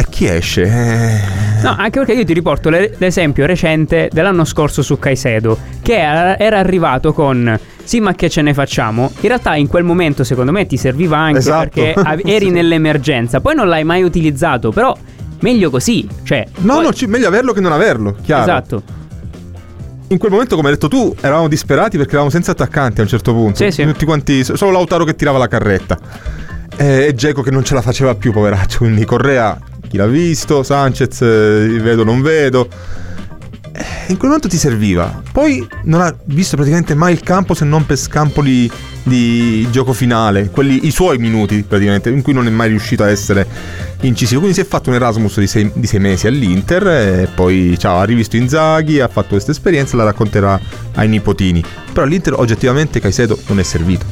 [0.00, 0.62] E chi esce?
[0.62, 1.62] Eh...
[1.62, 6.38] No, anche perché io ti riporto le- l'esempio recente dell'anno scorso su Caicedo, che era,
[6.38, 9.10] era arrivato con sì, ma che ce ne facciamo?
[9.20, 11.68] In realtà in quel momento secondo me ti serviva anche Esatto.
[11.70, 12.50] perché av- eri Sì.
[12.50, 14.96] nell'emergenza, poi non l'hai mai utilizzato, però
[15.40, 18.42] meglio così, cioè No, poi- no, ci- meglio averlo che non averlo, chiaro.
[18.42, 18.82] Esatto.
[20.08, 23.08] In quel momento, come hai detto tu, eravamo disperati perché eravamo senza attaccanti a un
[23.08, 23.56] certo punto.
[23.62, 23.84] Sì, sì.
[23.84, 25.98] Tutti quanti, solo Lautaro che tirava la carretta.
[26.76, 28.78] Eh, E Geco che non ce la faceva più, poveraccio.
[28.78, 29.56] Quindi Correa,
[29.90, 30.62] chi l'ha visto?
[30.62, 32.68] Sanchez, eh, vedo, non vedo.
[33.72, 35.20] Eh, In quel momento ti serviva.
[35.32, 38.70] Poi non ha visto praticamente mai il campo se non per scampoli
[39.02, 43.10] di gioco finale, quelli, i suoi minuti praticamente, in cui non è mai riuscito a
[43.10, 43.44] essere
[44.02, 44.40] incisivo.
[44.40, 47.98] Quindi si è fatto un Erasmus di sei, di sei mesi all'Inter e poi ciao,
[47.98, 50.60] ha rivisto Inzaghi, ha fatto questa esperienza la racconterà
[50.94, 51.64] ai nipotini.
[51.92, 54.06] Però all'Inter oggettivamente Caicedo non è servito.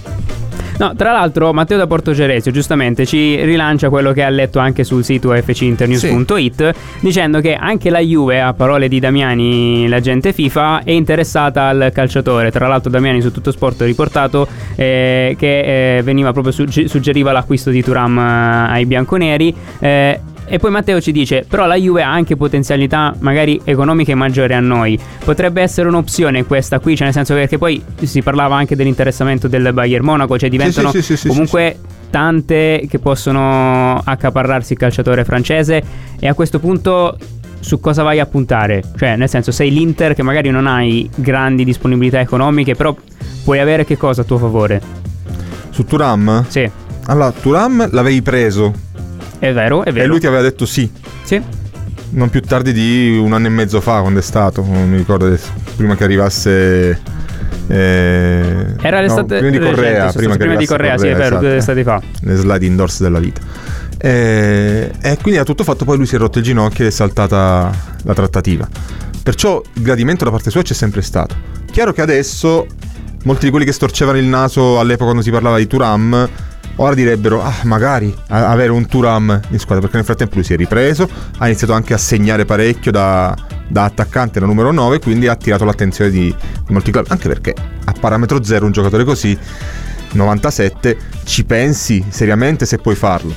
[0.78, 5.02] No, tra l'altro Matteo da Portogeresio giustamente ci rilancia quello che ha letto anche sul
[5.02, 11.66] sito fcinternews.it dicendo che anche la Juve, a parole di Damiani, l'agente FIFA, è interessata
[11.66, 12.52] al calciatore.
[12.52, 17.32] Tra l'altro Damiani su Tutto Sport ha riportato eh, che eh, veniva proprio sugge- suggeriva
[17.32, 19.54] l'acquisto di Turam eh, ai bianconeri.
[19.80, 24.54] eh, e poi Matteo ci dice: Però la Juve ha anche potenzialità, magari economiche maggiori
[24.54, 24.98] a noi.
[25.24, 29.72] Potrebbe essere un'opzione questa qui, cioè nel senso che poi si parlava anche dell'interessamento del
[29.72, 31.78] Bayern Monaco, cioè diventano sì, sì, sì, comunque
[32.10, 35.82] tante che possono accaparrarsi il calciatore francese.
[36.18, 37.16] E a questo punto.
[37.60, 38.84] Su cosa vai a puntare?
[38.96, 42.94] Cioè, nel senso, sei l'Inter che magari non hai grandi disponibilità economiche, però
[43.42, 44.80] puoi avere che cosa a tuo favore?
[45.70, 46.44] Su Turam?
[46.46, 46.70] Sì,
[47.06, 48.72] Allora, Turam l'avevi preso
[49.38, 50.04] è vero, è vero.
[50.04, 50.90] e lui ti aveva detto sì.
[51.22, 51.40] Sì.
[52.10, 55.26] Non più tardi di un anno e mezzo fa, quando è stato, non mi ricordo
[55.26, 57.00] adesso, prima che arrivasse.
[57.68, 61.06] eh, Era no, l'estate prima di recente, Correa, sì, prima, prima di arrivasse Correa, sì,
[61.06, 62.02] è vero, due esatto, estati fa.
[62.22, 63.40] Le slide indoors della vita.
[64.00, 66.94] Eh, e quindi ha tutto fatto, poi lui si è rotto il ginocchio ed è
[66.94, 67.70] saltata
[68.04, 68.66] la trattativa.
[69.22, 71.34] Perciò il gradimento da parte sua c'è sempre stato.
[71.70, 72.66] Chiaro che adesso
[73.24, 76.28] molti di quelli che storcevano il naso all'epoca quando si parlava di Turam
[76.80, 80.56] ora direbbero ah magari avere un Turam in squadra perché nel frattempo lui si è
[80.56, 83.34] ripreso ha iniziato anche a segnare parecchio da,
[83.68, 86.34] da attaccante da numero 9 quindi ha attirato l'attenzione di,
[86.66, 89.36] di molti club anche perché a parametro zero un giocatore così
[90.12, 93.34] 97 ci pensi seriamente se puoi farlo?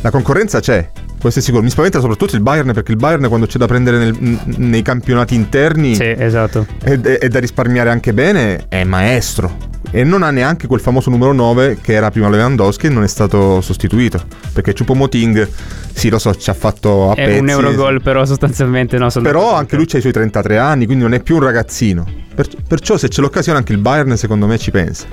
[0.00, 0.90] La concorrenza c'è
[1.20, 1.62] questo è sicuro.
[1.62, 5.34] Mi spaventa soprattutto il Bayern perché il Bayern quando c'è da prendere nel- nei campionati
[5.34, 6.66] interni Sì, esatto.
[6.82, 9.54] e, e da risparmiare anche bene è maestro
[9.92, 13.08] e non ha neanche quel famoso numero 9 che era prima Lewandowski e non è
[13.08, 14.20] stato sostituito.
[14.52, 15.48] Perché Choupo-Moting
[15.92, 17.38] sì lo so ci ha fatto a È pezzi.
[17.40, 19.08] Un Eurogol, però sostanzialmente no.
[19.22, 22.06] però anche lui ha i suoi 33 anni quindi non è più un ragazzino.
[22.32, 25.06] Per- perciò se c'è l'occasione anche il Bayern secondo me ci pensa.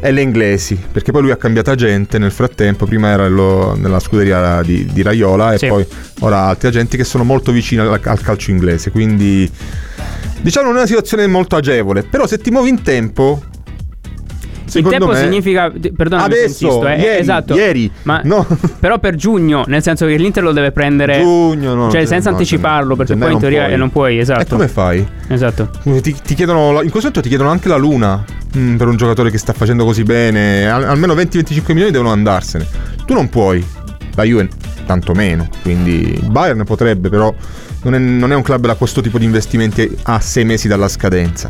[0.00, 4.00] E le inglesi perché poi lui ha cambiato agente nel frattempo prima era lo- nella
[4.00, 5.66] scuderia di, di Raiola e Sì.
[5.68, 5.86] poi
[6.20, 9.50] ora altri agenti che sono molto vicini al, al calcio inglese quindi
[10.40, 12.02] diciamo non è una situazione molto agevole.
[12.02, 13.42] Però se ti muovi in tempo
[14.64, 15.72] Il secondo tempo me significa.
[15.94, 17.54] Perdona, Adesso, insisto, eh, ieri, esatto.
[17.54, 18.46] ieri, Ma no.
[18.80, 21.20] però per giugno, nel senso che l'Inter lo deve prendere.
[21.20, 23.78] Giugno, no, cioè, no, senza no, anticiparlo, perché gennaio poi in teoria puoi.
[23.78, 24.40] non puoi, esatto.
[24.40, 25.06] e come fai?
[25.28, 25.70] Esatto.
[25.82, 28.24] Ti, ti chiedono, in questo momento ti chiedono anche la luna
[28.56, 30.68] mm, per un giocatore che sta facendo così bene.
[30.70, 32.66] Al- almeno 20-25 milioni devono andarsene.
[33.04, 33.64] Tu non puoi,
[34.14, 34.48] la Juve
[34.86, 35.48] tanto meno.
[35.62, 37.34] Quindi il Bayern potrebbe, però
[37.82, 40.88] non è, non è un club da questo tipo di investimenti a 6 mesi dalla
[40.88, 41.48] scadenza.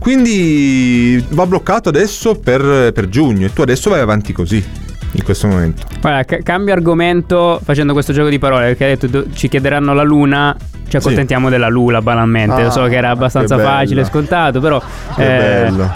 [0.00, 4.64] Quindi va bloccato adesso per, per giugno e tu adesso vai avanti così,
[5.12, 5.82] in questo momento.
[6.00, 9.92] Guarda, ca- cambio argomento facendo questo gioco di parole perché hai detto do- ci chiederanno
[9.92, 10.56] la luna.
[10.88, 12.54] Ci accontentiamo della luna banalmente.
[12.62, 14.82] Ah, Lo so che era abbastanza che facile, scontato, però
[15.14, 15.22] Che
[15.66, 15.92] eh, bello.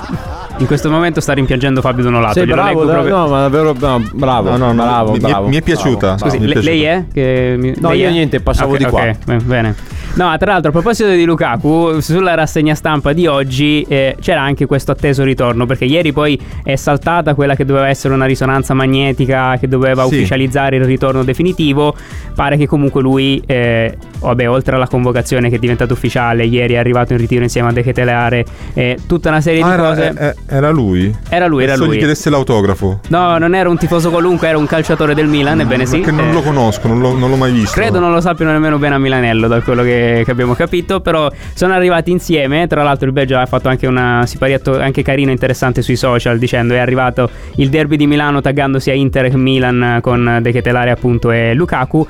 [0.58, 2.34] In questo momento sta rimpiangendo Fabio Donolato.
[2.34, 4.50] Sei glielo bravo, da- proprio- no, ma davvero no, bravo.
[4.50, 6.14] No, no, no, bravo, mi- mi è- bravo, mi è piaciuta.
[6.14, 7.04] bravo, Scusi, mi è lei è?
[7.12, 8.10] Che mi- No, lei io è?
[8.12, 9.00] niente, passavo Ok, di qua.
[9.02, 9.74] ok, beh, bene.
[10.14, 14.64] No, tra l'altro, a proposito di Lukaku, sulla rassegna stampa di oggi eh, c'era anche
[14.64, 15.66] questo atteso ritorno.
[15.66, 20.14] Perché ieri poi è saltata quella che doveva essere una risonanza magnetica che doveva Sì.
[20.14, 21.96] ufficializzare il ritorno definitivo.
[22.32, 26.76] Pare che comunque lui, eh, vabbè, oltre alla convocazione che è diventata ufficiale, ieri è
[26.76, 30.36] arrivato in ritiro insieme a De Ketelare, eh, tutta una serie Ah, di era, cose.
[30.46, 31.14] Era lui?
[31.28, 31.96] Era lui, era Adesso lui.
[31.96, 33.00] gli chiedesse l'autografo.
[33.08, 35.98] No, non era un tifoso qualunque, era un calciatore del Milan, ebbene sì.
[35.98, 37.78] Perché non eh, lo conosco, non l'ho, non l'ho mai visto.
[37.78, 41.00] Credo non lo sappiano nemmeno bene a Milanello, da quello che, che abbiamo capito.
[41.00, 42.66] Però sono arrivati insieme.
[42.66, 46.74] Tra l'altro, il Belgio ha fatto anche una siparietto anche carino, interessante sui social, dicendo
[46.74, 51.30] è arrivato il derby di Milano, taggandosi a Inter e Milan con De Ketelare, appunto,
[51.30, 52.06] e Lukaku.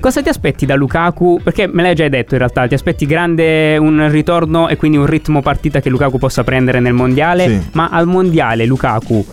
[0.00, 1.40] Cosa ti aspetti da Lukaku?
[1.42, 5.06] Perché me l'hai già detto in realtà, ti aspetti grande un ritorno e quindi un
[5.06, 7.46] ritmo partita che Lukaku possa prendere nel mondiale.
[7.48, 7.68] Sì.
[7.72, 9.24] Ma al mondiale Lukaku,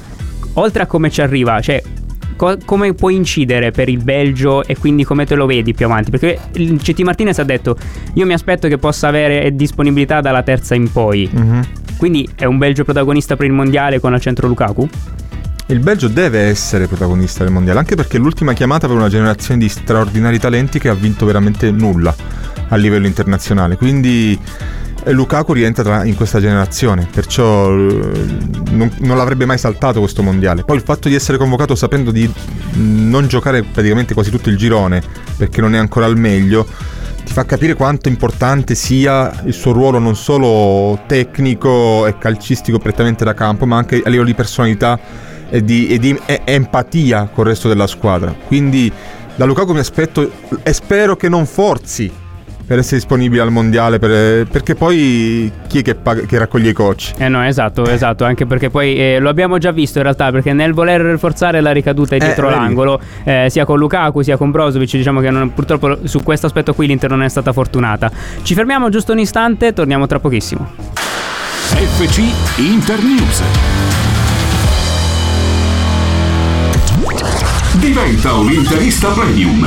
[0.54, 1.82] oltre a come ci arriva, cioè
[2.36, 6.10] co- come può incidere per il Belgio e quindi come te lo vedi più avanti?
[6.10, 7.78] Perché il CT Martinez ha detto
[8.16, 11.30] io mi aspetto che possa avere disponibilità dalla terza in poi.
[11.32, 11.68] Mhm.
[11.98, 14.90] Quindi è un Belgio protagonista per il mondiale con al centro Lukaku?
[15.68, 19.60] Il Belgio deve essere protagonista del mondiale, anche perché è l'ultima chiamata per una generazione
[19.60, 22.16] di straordinari talenti che ha vinto veramente nulla
[22.68, 23.76] a livello internazionale.
[23.76, 24.40] Quindi
[25.04, 28.12] eh, Lukaku rientra tra- in questa generazione, perciò eh,
[28.70, 30.64] non, non l'avrebbe mai saltato questo mondiale.
[30.64, 34.58] Poi il fatto di essere convocato sapendo di mh, non giocare praticamente quasi tutto il
[34.58, 35.02] girone,
[35.36, 36.68] perché non è ancora al meglio,
[37.26, 43.24] ti fa capire quanto importante sia il suo ruolo non solo tecnico e calcistico prettamente
[43.24, 47.46] da campo, ma anche a livello di personalità e di, e di e- empatia col
[47.46, 48.34] resto della squadra.
[48.48, 48.92] Quindi
[49.36, 50.30] da Lukaku mi aspetto
[50.64, 52.12] e spero che non forzi
[52.68, 56.74] per essere disponibile al mondiale, per- perché poi chi è che, paga- che raccoglie i
[56.74, 57.12] coach?
[57.18, 60.52] Eh no, esatto, esatto, anche perché poi eh, lo abbiamo già visto in realtà, perché
[60.52, 62.60] nel voler forzare la ricaduta è dietro vedi.
[62.60, 66.74] l'angolo, eh, sia con Lukaku sia con Brozovic, diciamo che non- purtroppo su questo aspetto
[66.74, 68.10] qui l'Inter non è stata fortunata.
[68.42, 70.68] Ci fermiamo giusto un istante, torniamo tra pochissimo.
[71.68, 72.22] FC
[72.58, 73.95] Internews.
[77.96, 79.66] Diventa un interista premium.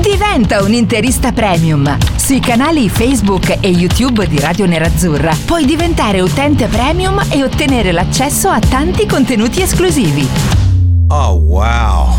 [0.00, 1.96] Diventa un interista premium.
[2.16, 8.48] Sui canali Facebook e YouTube di Radio Nerazzurra puoi diventare utente premium e ottenere l'accesso
[8.48, 10.26] a tanti contenuti esclusivi.
[11.10, 12.18] Oh wow!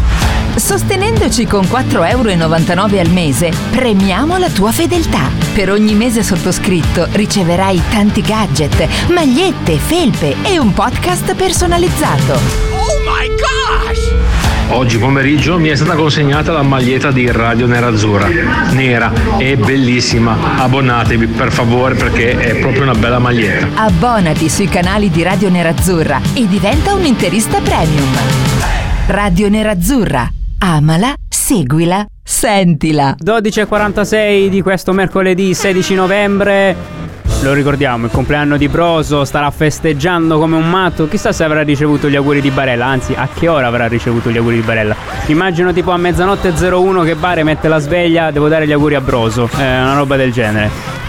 [0.55, 5.29] Sostenendoci con 4,99 euro al mese, premiamo la tua fedeltà.
[5.53, 12.31] Per ogni mese sottoscritto riceverai tanti gadget, magliette, felpe e un podcast personalizzato.
[12.71, 14.30] Oh my gosh!
[14.73, 18.27] Oggi pomeriggio mi è stata consegnata la maglietta di Radio Nerazzurra,
[18.71, 20.57] nera e bellissima.
[20.57, 23.67] Abbonatevi per favore perché è proprio una bella maglietta.
[23.75, 28.09] Abbonati sui canali di Radio Nerazzurra e diventa un interista premium.
[29.07, 30.31] Radio Nerazzurra.
[30.59, 33.15] Amala, seguila, sentila.
[33.21, 36.75] 12.46 di questo mercoledì 16 novembre.
[37.43, 41.07] Lo ricordiamo, il compleanno di Broso starà festeggiando come un matto.
[41.07, 44.37] Chissà se avrà ricevuto gli auguri di Barella, anzi, a che ora avrà ricevuto gli
[44.37, 44.95] auguri di Barella.
[45.25, 49.01] Immagino tipo a mezzanotte 01 che Bare mette la sveglia, devo dare gli auguri a
[49.01, 49.49] Broso.
[49.57, 51.00] Eh, una roba del genere.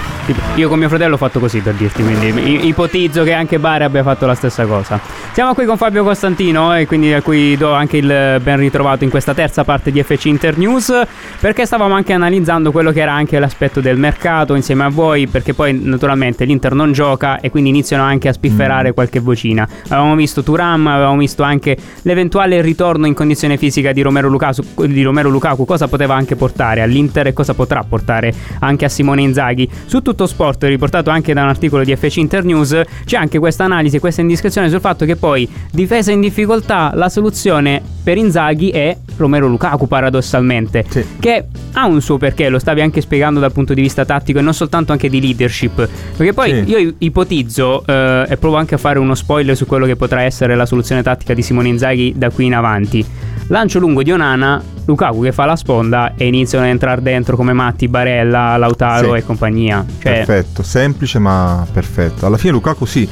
[0.54, 4.02] Io con mio fratello ho fatto così per dirti, quindi ipotizzo che anche Bare abbia
[4.02, 5.00] fatto la stessa cosa.
[5.32, 9.11] Siamo qui con Fabio Costantino e quindi a cui do anche il ben ritrovato in
[9.11, 10.92] questa terza parte di FC Internews
[11.40, 15.54] perché stavamo anche analizzando quello che era anche l'aspetto del mercato insieme a voi perché
[15.54, 19.66] poi naturalmente l'Inter non gioca e quindi iniziano anche a spifferare qualche vocina.
[19.88, 25.02] Avevamo visto Turam, avevamo visto anche l'eventuale ritorno in condizione fisica di Romero Lukaku, di
[25.02, 29.68] Romero Lukaku cosa poteva anche portare all'Inter e cosa potrà portare anche a Simone Inzaghi.
[29.87, 33.98] Su tutto sport, riportato anche da un articolo di FC Internews, c'è anche questa analisi,
[33.98, 39.47] questa indiscrezione sul fatto che poi difesa in difficoltà la soluzione per Inzaghi è Romero
[39.47, 40.85] Lukaku paradossalmente,
[41.21, 44.43] che ha un suo perché, lo stavi anche spiegando dal punto di vista tattico e
[44.43, 46.71] non soltanto anche di leadership, perché poi Sì.
[46.71, 50.55] io ipotizzo eh, e provo anche a fare uno spoiler su quello che potrà essere
[50.57, 53.05] la soluzione tattica di Simone Inzaghi da qui in avanti.
[53.49, 57.53] Lancio lungo di Onana, Lukaku che fa la sponda e iniziano a entrare dentro come
[57.53, 59.19] matti Barella, Lautaro Sì.
[59.19, 59.85] e compagnia.
[60.01, 62.27] Cioè, Perfetto, semplice ma perfetto.
[62.27, 63.07] Alla fine Lukaku sì,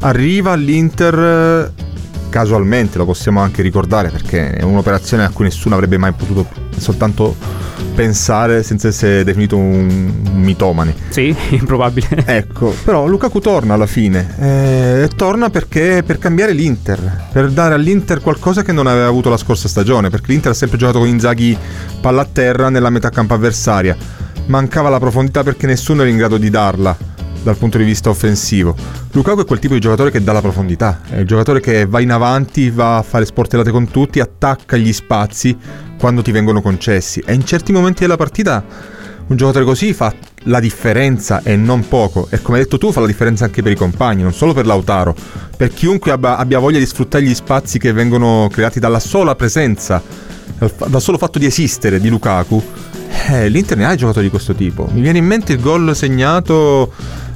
[0.00, 1.72] arriva all'Inter
[2.34, 7.36] casualmente, lo possiamo anche ricordare perché è un'operazione a cui nessuno avrebbe mai potuto soltanto
[7.94, 10.96] pensare senza essere definito un, un mitomane.
[11.10, 12.24] Sì, improbabile.
[12.26, 14.34] Ecco, però Lukaku torna alla fine.
[14.40, 19.36] Eh, torna perché per cambiare l'Inter, per dare all'Inter qualcosa che non aveva avuto la
[19.36, 21.56] scorsa stagione, perché l'Inter ha sempre giocato con Inzaghi
[22.00, 23.96] palla a terra nella metà campo avversaria.
[24.46, 27.13] Mancava la profondità perché nessuno era in grado di darla
[27.44, 28.74] dal punto di vista offensivo.
[29.12, 32.00] Lukaku è quel tipo di giocatore che dà la profondità, è il giocatore che va
[32.00, 35.56] in avanti, va a fare sportellate con tutti, attacca gli spazi
[35.98, 38.64] quando ti vengono concessi e in certi momenti della partita
[39.26, 40.12] un giocatore così fa
[40.44, 42.26] la differenza e non poco.
[42.30, 44.66] E come hai detto tu, fa la differenza anche per i compagni, non solo per
[44.66, 45.14] Lautaro.
[45.56, 50.02] Per chiunque abbia, voglia di sfruttare gli spazi che vengono creati dalla sola presenza,
[50.58, 52.62] dal solo fatto di esistere di Lukaku.
[53.30, 54.88] Eh, L'Inter ne ha giocatori di questo tipo.
[54.92, 56.92] Mi viene in mente il gol segnato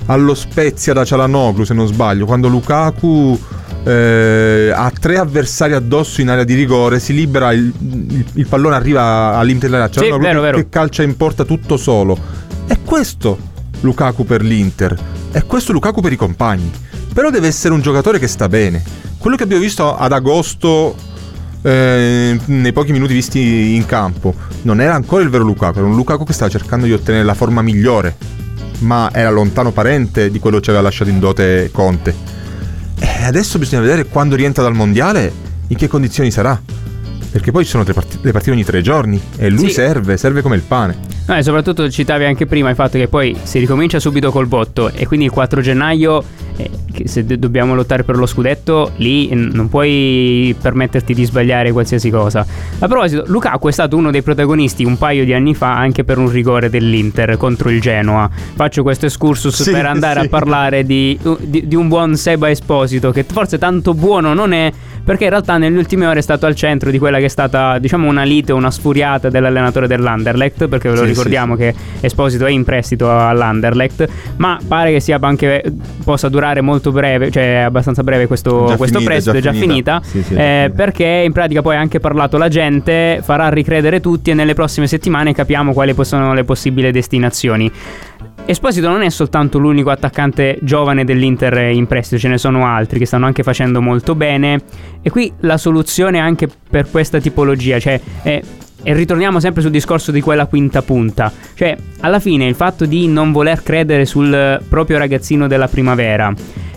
[0.08, 3.38] allo Spezia da Cialanoglu, se non sbaglio, quando Lukaku
[3.84, 8.74] eh, ha tre avversari addosso in area di rigore, si libera, il, il- il pallone
[8.76, 10.56] arriva al limite dell'area, Sì, Cialanoglu vero, che- vero.
[10.58, 12.18] che calcia in porta tutto solo.
[12.66, 13.38] È questo
[13.80, 14.96] Lukaku per l'Inter,
[15.30, 16.70] è questo Lukaku per i compagni.
[17.12, 18.82] Però deve essere un giocatore che sta bene.
[19.18, 20.94] Quello che abbiamo visto ad agosto
[21.62, 25.96] eh, nei pochi minuti visti in campo non era ancora il vero Lukaku, era un
[25.96, 28.16] Lukaku che stava cercando di ottenere la forma migliore,
[28.80, 32.14] ma era lontano parente di quello che aveva lasciato in dote Conte.
[32.98, 35.32] E adesso bisogna vedere quando rientra dal mondiale
[35.68, 36.60] in che condizioni sarà.
[37.30, 39.74] Perché poi ci sono part- le partite ogni tre giorni e lui Sì.
[39.74, 40.96] serve, serve come il pane.
[41.26, 44.90] No, e soprattutto citavi anche prima il fatto che poi si ricomincia subito col botto
[44.90, 46.24] e quindi il 4 gennaio,
[46.56, 46.70] eh,
[47.06, 52.44] se do- dobbiamo lottare per lo scudetto, lì non puoi permetterti di sbagliare qualsiasi cosa.
[52.78, 56.18] A proposito, Lukaku è stato uno dei protagonisti un paio di anni fa anche per
[56.18, 58.28] un rigore dell'Inter contro il Genoa.
[58.54, 60.26] Faccio questo excursus Sì, per andare sì.
[60.26, 64.72] a parlare di, di- di un buon Seba Esposito che forse tanto buono non è
[65.08, 67.78] perché in realtà nelle ultime ore è stato al centro di quella che è stata
[67.78, 72.50] diciamo una lite, una sfuriata dell'allenatore dell'Anderlecht perché ve lo Sì, ricordiamo che Esposito è
[72.50, 74.06] in prestito all'Anderlecht
[74.36, 75.62] ma pare che sia anche
[76.04, 80.00] possa durare molto breve cioè abbastanza breve questo, Già questo finita, prestito è già finita.
[80.00, 84.00] finita, Sì, sì, eh, perché in pratica poi ha anche parlato la gente farà ricredere
[84.00, 87.72] tutti e nelle prossime settimane capiamo quali possono le possibili destinazioni
[88.50, 93.04] Esposito non è soltanto l'unico attaccante giovane dell'Inter in prestito, ce ne sono altri che
[93.04, 94.62] stanno anche facendo molto bene.
[95.02, 98.40] E qui la soluzione anche per questa tipologia, cioè, è-
[98.88, 101.30] e ritorniamo sempre sul discorso di quella quinta punta.
[101.54, 106.32] Cioè, alla fine il fatto di non voler credere sul proprio ragazzino della primavera.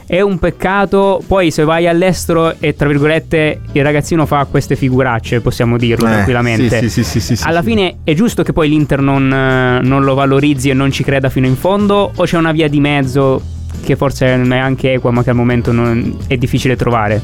[0.06, 5.40] È un peccato, poi se vai all'estero e tra virgolette il ragazzino fa queste figuracce,
[5.40, 6.90] possiamo dirlo Eh, tranquillamente.
[6.90, 10.70] sì, sì, sì, Alla fine è giusto che poi l'Inter non, eh, non lo valorizzi
[10.70, 13.42] e non ci creda fino in fondo o c'è una via di mezzo
[13.86, 17.22] che forse non è anche equa ma che al momento non- è difficile trovare?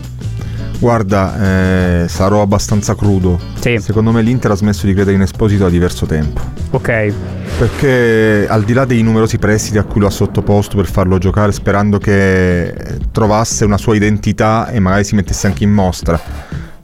[0.80, 3.40] Guarda, eh, sarò abbastanza crudo.
[3.80, 6.40] Secondo me l'Inter ha smesso di credere in Esposito da diverso tempo.
[6.72, 7.14] Ok.
[7.58, 11.52] Perché al di là dei numerosi prestiti a cui lo ha sottoposto per farlo giocare,
[11.52, 12.74] sperando che
[13.12, 16.20] trovasse una sua identità e magari si mettesse anche in mostra,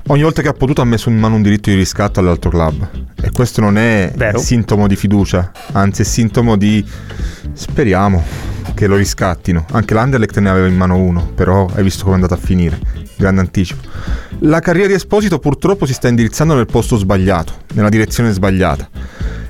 [0.07, 2.89] ogni volta che ha potuto ha messo in mano un diritto di riscatto all'altro club.
[3.21, 6.83] E questo non è sintomo di fiducia, anzi è sintomo di
[7.53, 8.23] speriamo
[8.73, 9.65] che lo riscattino.
[9.71, 12.79] Anche l'Anderlecht ne aveva in mano uno, però hai visto come è andata a finire.
[13.24, 13.88] Grande anticipo.
[14.39, 18.89] La carriera di Esposito purtroppo si sta indirizzando nel posto sbagliato, nella direzione sbagliata.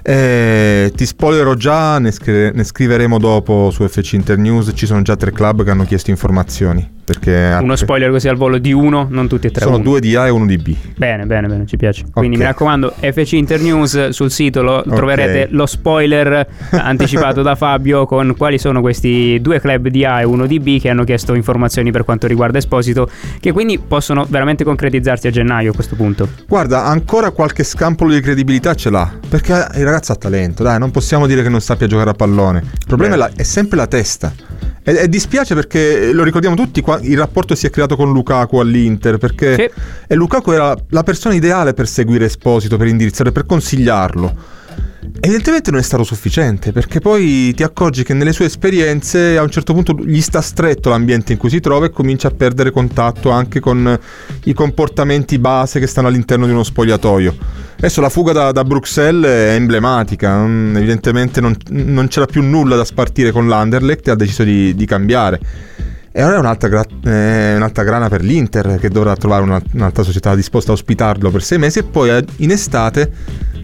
[0.03, 4.73] Eh, ti spoilerò già, ne, scri- ne scriveremo dopo su FC Internews.
[4.75, 6.87] Ci sono già tre club che hanno chiesto informazioni.
[7.05, 9.63] Perché Uno spoiler così al volo di uno, non tutti e tre.
[9.63, 9.83] sono uno.
[9.83, 10.73] due di A e uno di B.
[10.95, 12.05] Bene, bene, bene, ci piace.
[12.13, 12.41] Quindi Ok.
[12.41, 14.93] mi raccomando, FC Internews sul sito lo Ok.
[14.93, 20.23] troverete lo spoiler anticipato da Fabio con quali sono questi due club di A e
[20.23, 24.63] uno di B che hanno chiesto informazioni per quanto riguarda Esposito, che quindi possono veramente
[24.63, 26.27] concretizzarsi a gennaio a questo punto.
[26.47, 29.11] Guarda, ancora qualche scampolo di credibilità ce l'ha.
[29.27, 32.59] Perché il ragazzo ha talento, dai, non possiamo dire che non sappia giocare a pallone.
[32.59, 34.31] Il problema è, la- è sempre la testa.
[34.83, 38.57] E, e dispiace perché lo ricordiamo tutti, qua- il rapporto si è creato con Lukaku
[38.57, 39.71] all'Inter, perché
[40.07, 44.61] e Lukaku era la persona ideale per seguire Esposito, per indirizzare, per consigliarlo.
[45.19, 49.49] Evidentemente non è stato sufficiente, perché poi ti accorgi che nelle sue esperienze a un
[49.49, 53.29] certo punto gli sta stretto l'ambiente in cui si trova e comincia a perdere contatto
[53.29, 53.97] anche con
[54.43, 57.35] i comportamenti base che stanno all'interno di uno spogliatoio.
[57.77, 62.75] Adesso la fuga da, da Bruxelles è emblematica, non- evidentemente non, non c'era più nulla
[62.75, 65.39] da spartire con l'Anderlecht e ha deciso di, di cambiare.
[66.11, 70.03] E ora è un'altra, gra- eh, un'altra grana per l'Inter che dovrà trovare una- un'altra
[70.03, 73.11] società disposta a ospitarlo per sei mesi e poi eh, in estate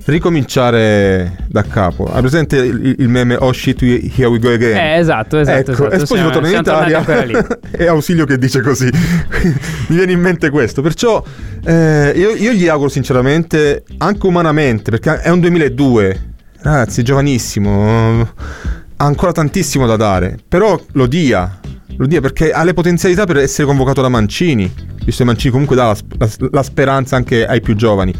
[0.09, 2.05] ricominciare da capo.
[2.05, 4.75] Hai presente il, il meme Oh shit, we- here we go again?
[4.77, 5.89] Eh, esatto, esatto, Ecco, esatto.
[5.93, 8.89] Esposito Siamo- torna in Italia e Ausilio che dice così.
[9.87, 10.81] Mi viene in mente questo.
[10.81, 11.23] Perciò
[11.65, 16.19] eh, io, io gli auguro sinceramente, anche umanamente, perché è un 2002,
[16.61, 21.59] ragazzi, è giovanissimo, ha ancora tantissimo da dare, però lo dia.
[21.97, 24.71] Lo dia perché ha le potenzialità per essere convocato da Mancini.
[25.03, 28.13] Visto che Mancini comunque dà la, la- la speranza anche ai più giovani.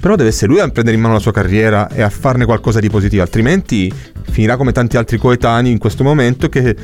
[0.00, 2.80] Però deve essere lui a prendere in mano la sua carriera e a farne qualcosa
[2.80, 3.92] di positivo, altrimenti
[4.28, 6.76] finirà come tanti altri coetanei in questo momento che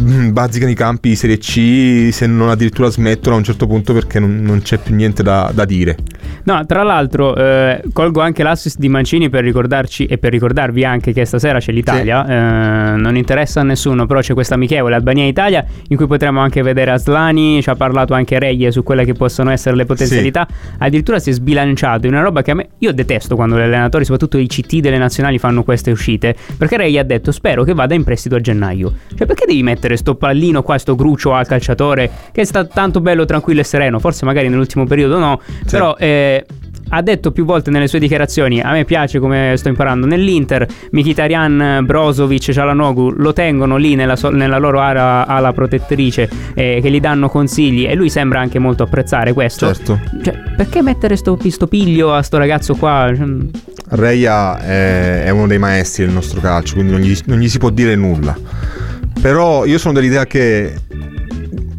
[0.00, 3.92] mm, bazzicano i campi di Serie C, se non addirittura smettono a un certo punto
[3.92, 5.96] perché non, non c'è più niente da, da dire.
[6.44, 11.12] No, tra l'altro eh, colgo anche l'assist di Mancini per ricordarci e per ricordarvi anche
[11.12, 15.96] che stasera c'è l'Italia, eh, non interessa a nessuno, però c'è questa amichevole Albania-Italia in
[15.96, 19.74] cui potremo anche vedere Aslani, ci ha parlato anche Reggie su quelle che possono essere
[19.74, 20.46] le potenzialità,
[20.78, 24.04] addirittura si è sbilanciato in una roba che a me, io detesto quando gli allenatori,
[24.04, 27.94] soprattutto i CT delle nazionali fanno queste uscite, perché Reggie ha detto spero che vada
[27.94, 32.10] in prestito a gennaio, cioè perché devi mettere sto pallino qua, sto gruccio al calciatore
[32.30, 35.96] che sta tanto bello, tranquillo e sereno, forse magari nell'ultimo periodo no, però...
[35.96, 36.44] Eh,
[36.88, 40.66] ha detto più volte nelle sue dichiarazioni: A me piace come sto imparando nell'Inter.
[40.90, 46.90] Mkhitaryan, Brozovic, Cialanoglu lo tengono lì nella, so- nella loro area ala protettrice, eh, che
[46.90, 47.86] gli danno consigli.
[47.86, 49.66] E lui sembra anche molto apprezzare questo.
[49.66, 50.00] Certo.
[50.22, 53.12] Cioè, perché mettere sto, sto piglio a sto ragazzo qua?
[53.14, 53.26] Cioè,
[53.86, 57.58] Reia è, è uno dei maestri del nostro calcio, quindi non gli, non gli si
[57.58, 58.36] può dire nulla.
[59.20, 60.74] Però io sono dell'idea che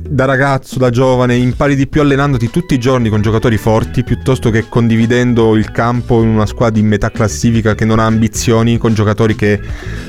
[0.08, 4.50] da ragazzo, da giovane, impari di più allenandoti tutti i giorni con giocatori forti piuttosto
[4.50, 8.94] che condividendo il campo in una squadra di metà classifica che non ha ambizioni con
[8.94, 9.60] giocatori che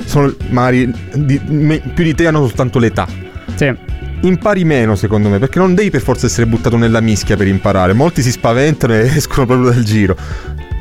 [0.04, 3.06] sono magari di- me- più di te hanno soltanto l'età.
[3.54, 3.74] Sì.
[4.20, 7.92] Impari meno secondo me perché non devi per forza essere buttato nella mischia per imparare.
[7.92, 10.16] Molti si spaventano e escono proprio dal giro.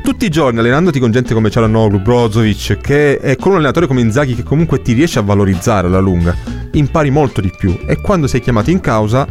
[0.06, 4.02] Tutti i giorni allenandoti con gente come Cialanoglu, Brozovic, che è con un allenatore come
[4.02, 6.32] Inzaghi che comunque ti riesce a valorizzare alla lunga,
[6.74, 7.76] impari molto di più.
[7.84, 9.26] E quando sei chiamato in causa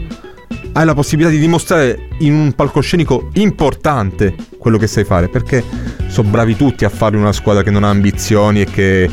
[0.73, 5.63] hai la possibilità di dimostrare in un palcoscenico importante quello che sai fare, perché
[6.07, 9.09] sono bravi tutti a in una squadra che non ha ambizioni e che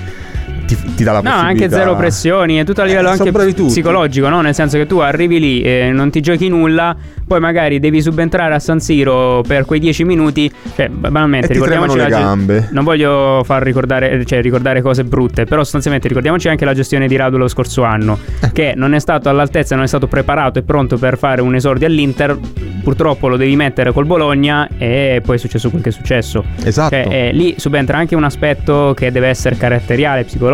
[0.67, 1.47] ti, ti dà la No, possibilità.
[1.65, 3.33] anche zero pressioni, è tutto a livello Eh, anche
[3.67, 4.41] psicologico, no?
[4.41, 6.95] Nel senso che tu arrivi lì e non ti giochi nulla,
[7.27, 11.97] poi magari devi subentrare a San Siro per quei 10 minuti, cioè banalmente E ricordiamoci
[11.97, 12.69] le la ge- gambe.
[12.73, 17.17] Non voglio far ricordare, cioè, ricordare cose brutte, però sostanzialmente ricordiamoci anche la gestione di
[17.17, 18.51] Radu lo scorso anno, Eh.
[18.53, 21.87] che non è stato all'altezza, non è stato preparato e pronto per fare un esordio
[21.87, 22.39] all'Inter.
[22.83, 26.43] Purtroppo lo devi mettere col Bologna e poi è successo quel che è successo.
[26.65, 26.89] Esatto.
[26.97, 30.52] Cioè, eh, lì subentra anche un aspetto che deve essere caratteriale, psicologico,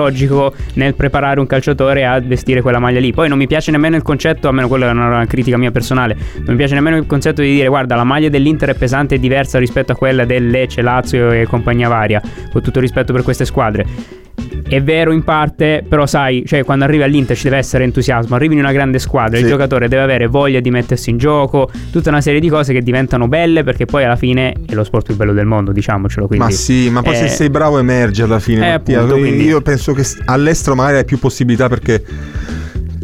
[0.74, 3.12] nel preparare un calciatore a vestire quella maglia lì.
[3.12, 6.46] Poi non mi piace nemmeno il concetto, almeno quella è una critica mia personale, non
[6.49, 9.59] mi piace nemmeno il concetto di dire guarda la maglia dell'Inter è pesante e diversa
[9.59, 12.22] rispetto a quella del Lecce, Lazio e compagnia varia,
[12.53, 14.28] con tutto rispetto per queste squadre.
[14.68, 18.53] È vero in parte, però sai, cioè quando arrivi all'Inter ci deve essere entusiasmo, arrivi
[18.55, 19.51] in una grande squadra, il Sì.
[19.51, 23.28] giocatore deve avere voglia di mettersi in gioco, tutta una serie di cose che diventano
[23.28, 26.26] belle perché poi alla fine è lo sport più bello del mondo, diciamocelo.
[26.26, 28.66] Quindi, ma sì, ma poi se eh, sei bravo emergi alla fine.
[28.66, 32.03] Eh, appunto, quindi- Io penso che all'estero magari hai più possibilità perché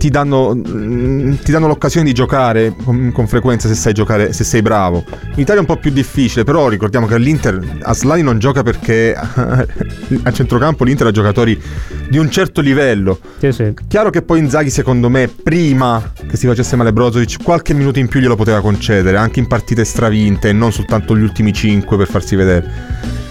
[0.05, 4.45] ti danno, mm, ti danno l'occasione di giocare con, con frequenza se sai giocare, se
[4.45, 5.03] sei bravo.
[5.09, 9.15] In Italia è un po' più difficile, però ricordiamo che all'Inter Aslani non gioca perché
[9.17, 11.59] a centrocampo l'Inter ha giocatori
[12.07, 13.19] di un certo livello.
[13.39, 13.73] Sì, sì.
[13.89, 18.09] Chiaro che poi Inzaghi secondo me prima che si facesse male Brozovic qualche minuto in
[18.09, 22.09] più glielo poteva concedere, anche in partite stravinte e non soltanto gli ultimi 5 per
[22.09, 23.24] farsi vedere.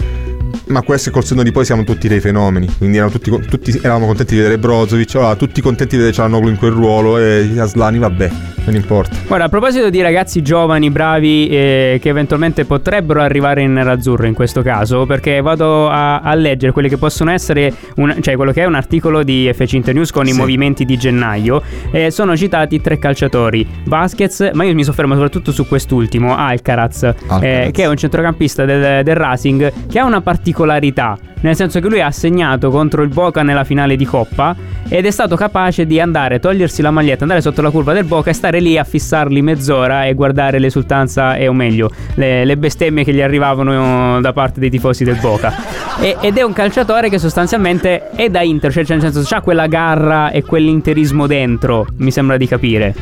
[0.66, 4.06] Ma questo col senno di poi siamo tutti dei fenomeni, quindi erano tutti, tutti eravamo
[4.06, 7.98] contenti di vedere Brozovic, allora, tutti contenti di vedere Cialanoglu in quel ruolo e Aslani
[7.98, 8.30] vabbè,
[8.64, 9.14] non importa.
[9.26, 14.32] Guarda, a proposito di ragazzi giovani, bravi, eh, che eventualmente potrebbero arrivare in nerazzurro in
[14.32, 18.62] questo caso, perché vado a, a leggere quelli che possono essere, un- cioè quello che
[18.62, 20.38] è un articolo di FC Internews con i Sì.
[20.38, 25.66] movimenti di gennaio, e sono citati tre calciatori, Vasquez, ma io mi soffermo soprattutto su
[25.68, 27.42] quest'ultimo, Alcaraz, Alcaraz.
[27.42, 30.22] eh, che è un centrocampista del, del Racing, che ha una
[30.54, 31.18] particolarità.
[31.40, 34.56] Nel senso che lui ha segnato contro il Boca nella finale di Coppa
[34.88, 38.30] ed è stato capace di andare, togliersi la maglietta, andare sotto la curva del Boca
[38.30, 43.04] e stare lì a fissarli mezz'ora e guardare l'esultanza, e, o meglio, le, le bestemmie
[43.04, 45.52] che gli arrivavano da parte dei tifosi del Boca.
[46.00, 49.66] E- ed è un calciatore che sostanzialmente è da Inter, cioè nel senso c'ha quella
[49.66, 52.94] garra e quell'interismo dentro, mi sembra di capire.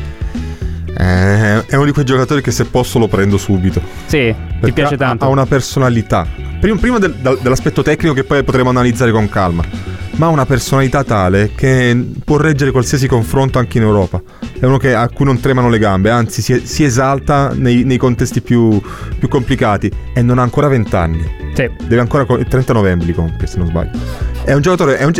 [0.97, 3.81] Eh, è uno di quei giocatori che se posso lo prendo subito.
[4.05, 5.25] Sì, ti Perché piace ha- tanto.
[5.25, 6.25] Ha una personalità.
[6.59, 9.63] Prima, prima del- dell'aspetto tecnico che poi potremo analizzare con calma.
[10.15, 14.21] Ma ha una personalità tale che può reggere qualsiasi confronto anche in Europa.
[14.59, 17.97] È uno che- a cui non tremano le gambe, anzi si, si esalta nei, nei
[17.97, 18.79] contesti più,
[19.17, 19.91] più complicati.
[20.13, 21.23] E non ha ancora 20 anni.
[21.55, 21.67] Sì.
[21.87, 22.25] Deve ancora.
[22.25, 23.91] co- Il 30 novembre li compie, se non sbaglio.
[24.43, 24.97] È un giocatore.
[24.99, 25.11] È un,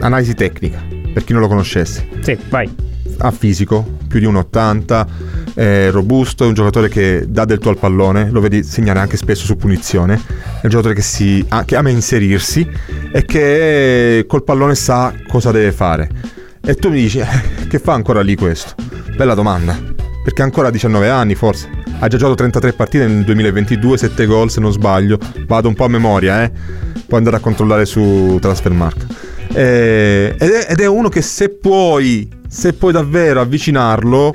[0.00, 2.68] analisi tecnica, per chi non lo conoscesse Sì, vai.
[3.18, 5.06] Ha fisico, più di 1,80,
[5.54, 9.16] è robusto, è un giocatore che dà del tuo al pallone, lo vedi segnare anche
[9.16, 12.68] spesso su punizione, è un giocatore che, si, che ama inserirsi
[13.12, 16.08] e che col pallone sa cosa deve fare.
[16.64, 18.74] E tu mi dici, eh, che fa ancora lì questo?
[19.16, 19.76] Bella domanda,
[20.22, 24.50] perché ha ancora 19 anni forse, ha già giocato 33 partite nel 2022, 7 gol
[24.50, 26.50] se non sbaglio, vado un po' a memoria, eh.
[27.06, 29.21] puoi andare a controllare su Transfermarkt.
[29.54, 34.34] Eh, ed, è, ed è uno che se puoi, se puoi davvero avvicinarlo,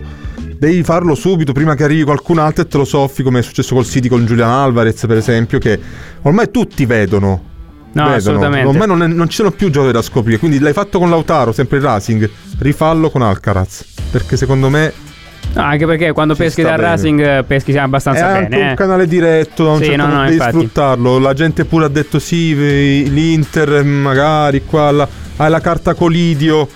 [0.58, 3.76] devi farlo subito prima che arrivi qualcun altro e te lo soffi, come è successo
[3.76, 5.80] col City con Julian Alvarez, per esempio, che
[6.24, 7.56] ormai tutti vedono.
[7.94, 8.16] No, vedono.
[8.16, 8.68] assolutamente.
[8.68, 10.38] Ormai non, è- non ci sono più giochi da scoprire.
[10.38, 12.30] Quindi l'hai fatto con Lautaro, sempre il Racing.
[12.60, 13.86] Rifallo con Alcaraz.
[14.12, 14.94] Perché secondo me
[15.58, 16.88] No, anche perché quando Ci peschi dal bene.
[16.90, 18.64] Racing eh, peschi è abbastanza anche bene.
[18.64, 18.74] un eh.
[18.76, 19.64] canale diretto.
[19.64, 20.56] Da un Sì, certo no, punto no, devi infatti.
[20.58, 21.20] sfruttarlo.
[21.20, 22.56] La gente pure ha detto sì,
[23.10, 24.92] l'Inter magari qua.
[24.92, 26.68] la- hai la carta Colidio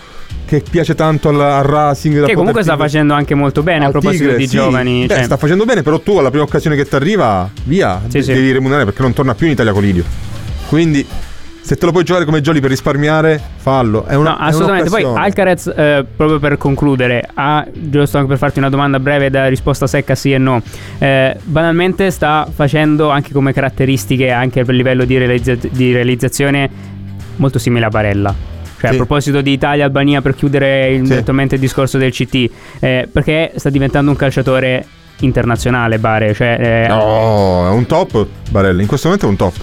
[0.45, 2.19] che piace tanto al, al Racing.
[2.19, 4.57] da Che comunque sta facendo anche molto bene a proposito Tigre, di sì.
[4.57, 5.05] giovani.
[5.05, 8.17] Beh, cioè- sta facendo bene, però tu alla prima occasione che ti arriva, via, Sì,
[8.17, 8.33] de- sì.
[8.33, 10.03] devi remunerare perché non torna più in Italia Colidio.
[10.67, 11.05] Quindi,
[11.61, 14.05] se te lo puoi giocare come Jolly per risparmiare, fallo.
[14.05, 14.89] È una, No, assolutamente.
[14.89, 19.47] Poi Alcaraz, eh, proprio per concludere, ha, giusto anche per farti una domanda breve da
[19.47, 20.61] risposta secca sì e no.
[20.97, 26.69] eh, banalmente sta facendo anche come caratteristiche, anche per livello di, realizza- di realizzazione,
[27.37, 28.33] molto simile a Barella.
[28.79, 28.97] Cioè, a Sì.
[28.97, 31.09] proposito di Italia-Albania, per chiudere il- Sì.
[31.09, 32.49] direttamente il discorso del CT,
[32.79, 34.83] eh, perché sta diventando un calciatore
[35.19, 36.33] internazionale, Bare.
[36.33, 38.81] Cioè, eh, No, è un top, Barella.
[38.81, 39.53] In questo momento è un top.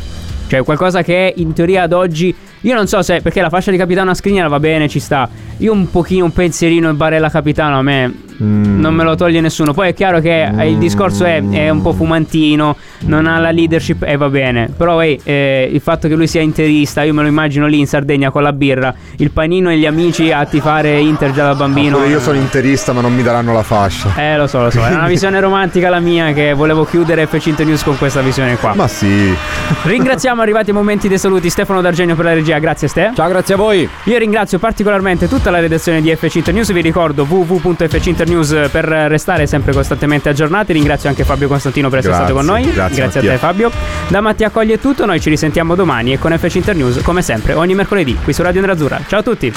[0.49, 2.35] Cioè, qualcosa che in teoria ad oggi.
[2.63, 3.21] Io non so se.
[3.21, 5.29] Perché la fascia di capitano a Skriniar va bene, ci sta.
[5.59, 8.27] Io un pochino, un pensierino e Barella capitano a me.
[8.43, 8.81] Mm.
[8.81, 9.73] Non me lo toglie nessuno.
[9.73, 13.51] Poi è chiaro che eh, il discorso è, è un po' fumantino, non ha la
[13.51, 14.71] leadership e va bene.
[14.77, 17.87] Però eh, eh, il fatto che lui sia interista, io me lo immagino lì in
[17.87, 22.05] Sardegna con la birra, il panino e gli amici a tifare Inter già da bambino.
[22.05, 24.15] Io sono interista, ma non mi daranno la fascia.
[24.17, 24.85] Eh, lo so, lo so.
[24.85, 28.57] È una visione romantica la mia che volevo chiudere FC Inter News con questa visione
[28.57, 28.73] qua.
[28.75, 29.35] Ma sì.
[29.83, 33.13] Ringraziamo arrivati i momenti dei saluti Stefano D'Argenio per la regia, grazie Ste.
[33.15, 33.87] Ciao, grazie a voi.
[34.05, 39.73] Io ringrazio particolarmente tutta la redazione di FC Internews, vi ricordo www.fcinternews per restare sempre
[39.75, 40.73] costantemente aggiornati.
[40.73, 42.73] Ringrazio anche Fabio Constantino per essere Grazie, stato con noi.
[42.73, 43.21] grazie, a Mattia.
[43.33, 43.71] te Fabio.
[44.09, 47.53] Da Mattia Cogli è tutto, noi ci risentiamo domani e con FC Internews come sempre
[47.53, 49.01] ogni mercoledì qui su Radio Nerazzurra.
[49.07, 49.53] Ciao a tutti.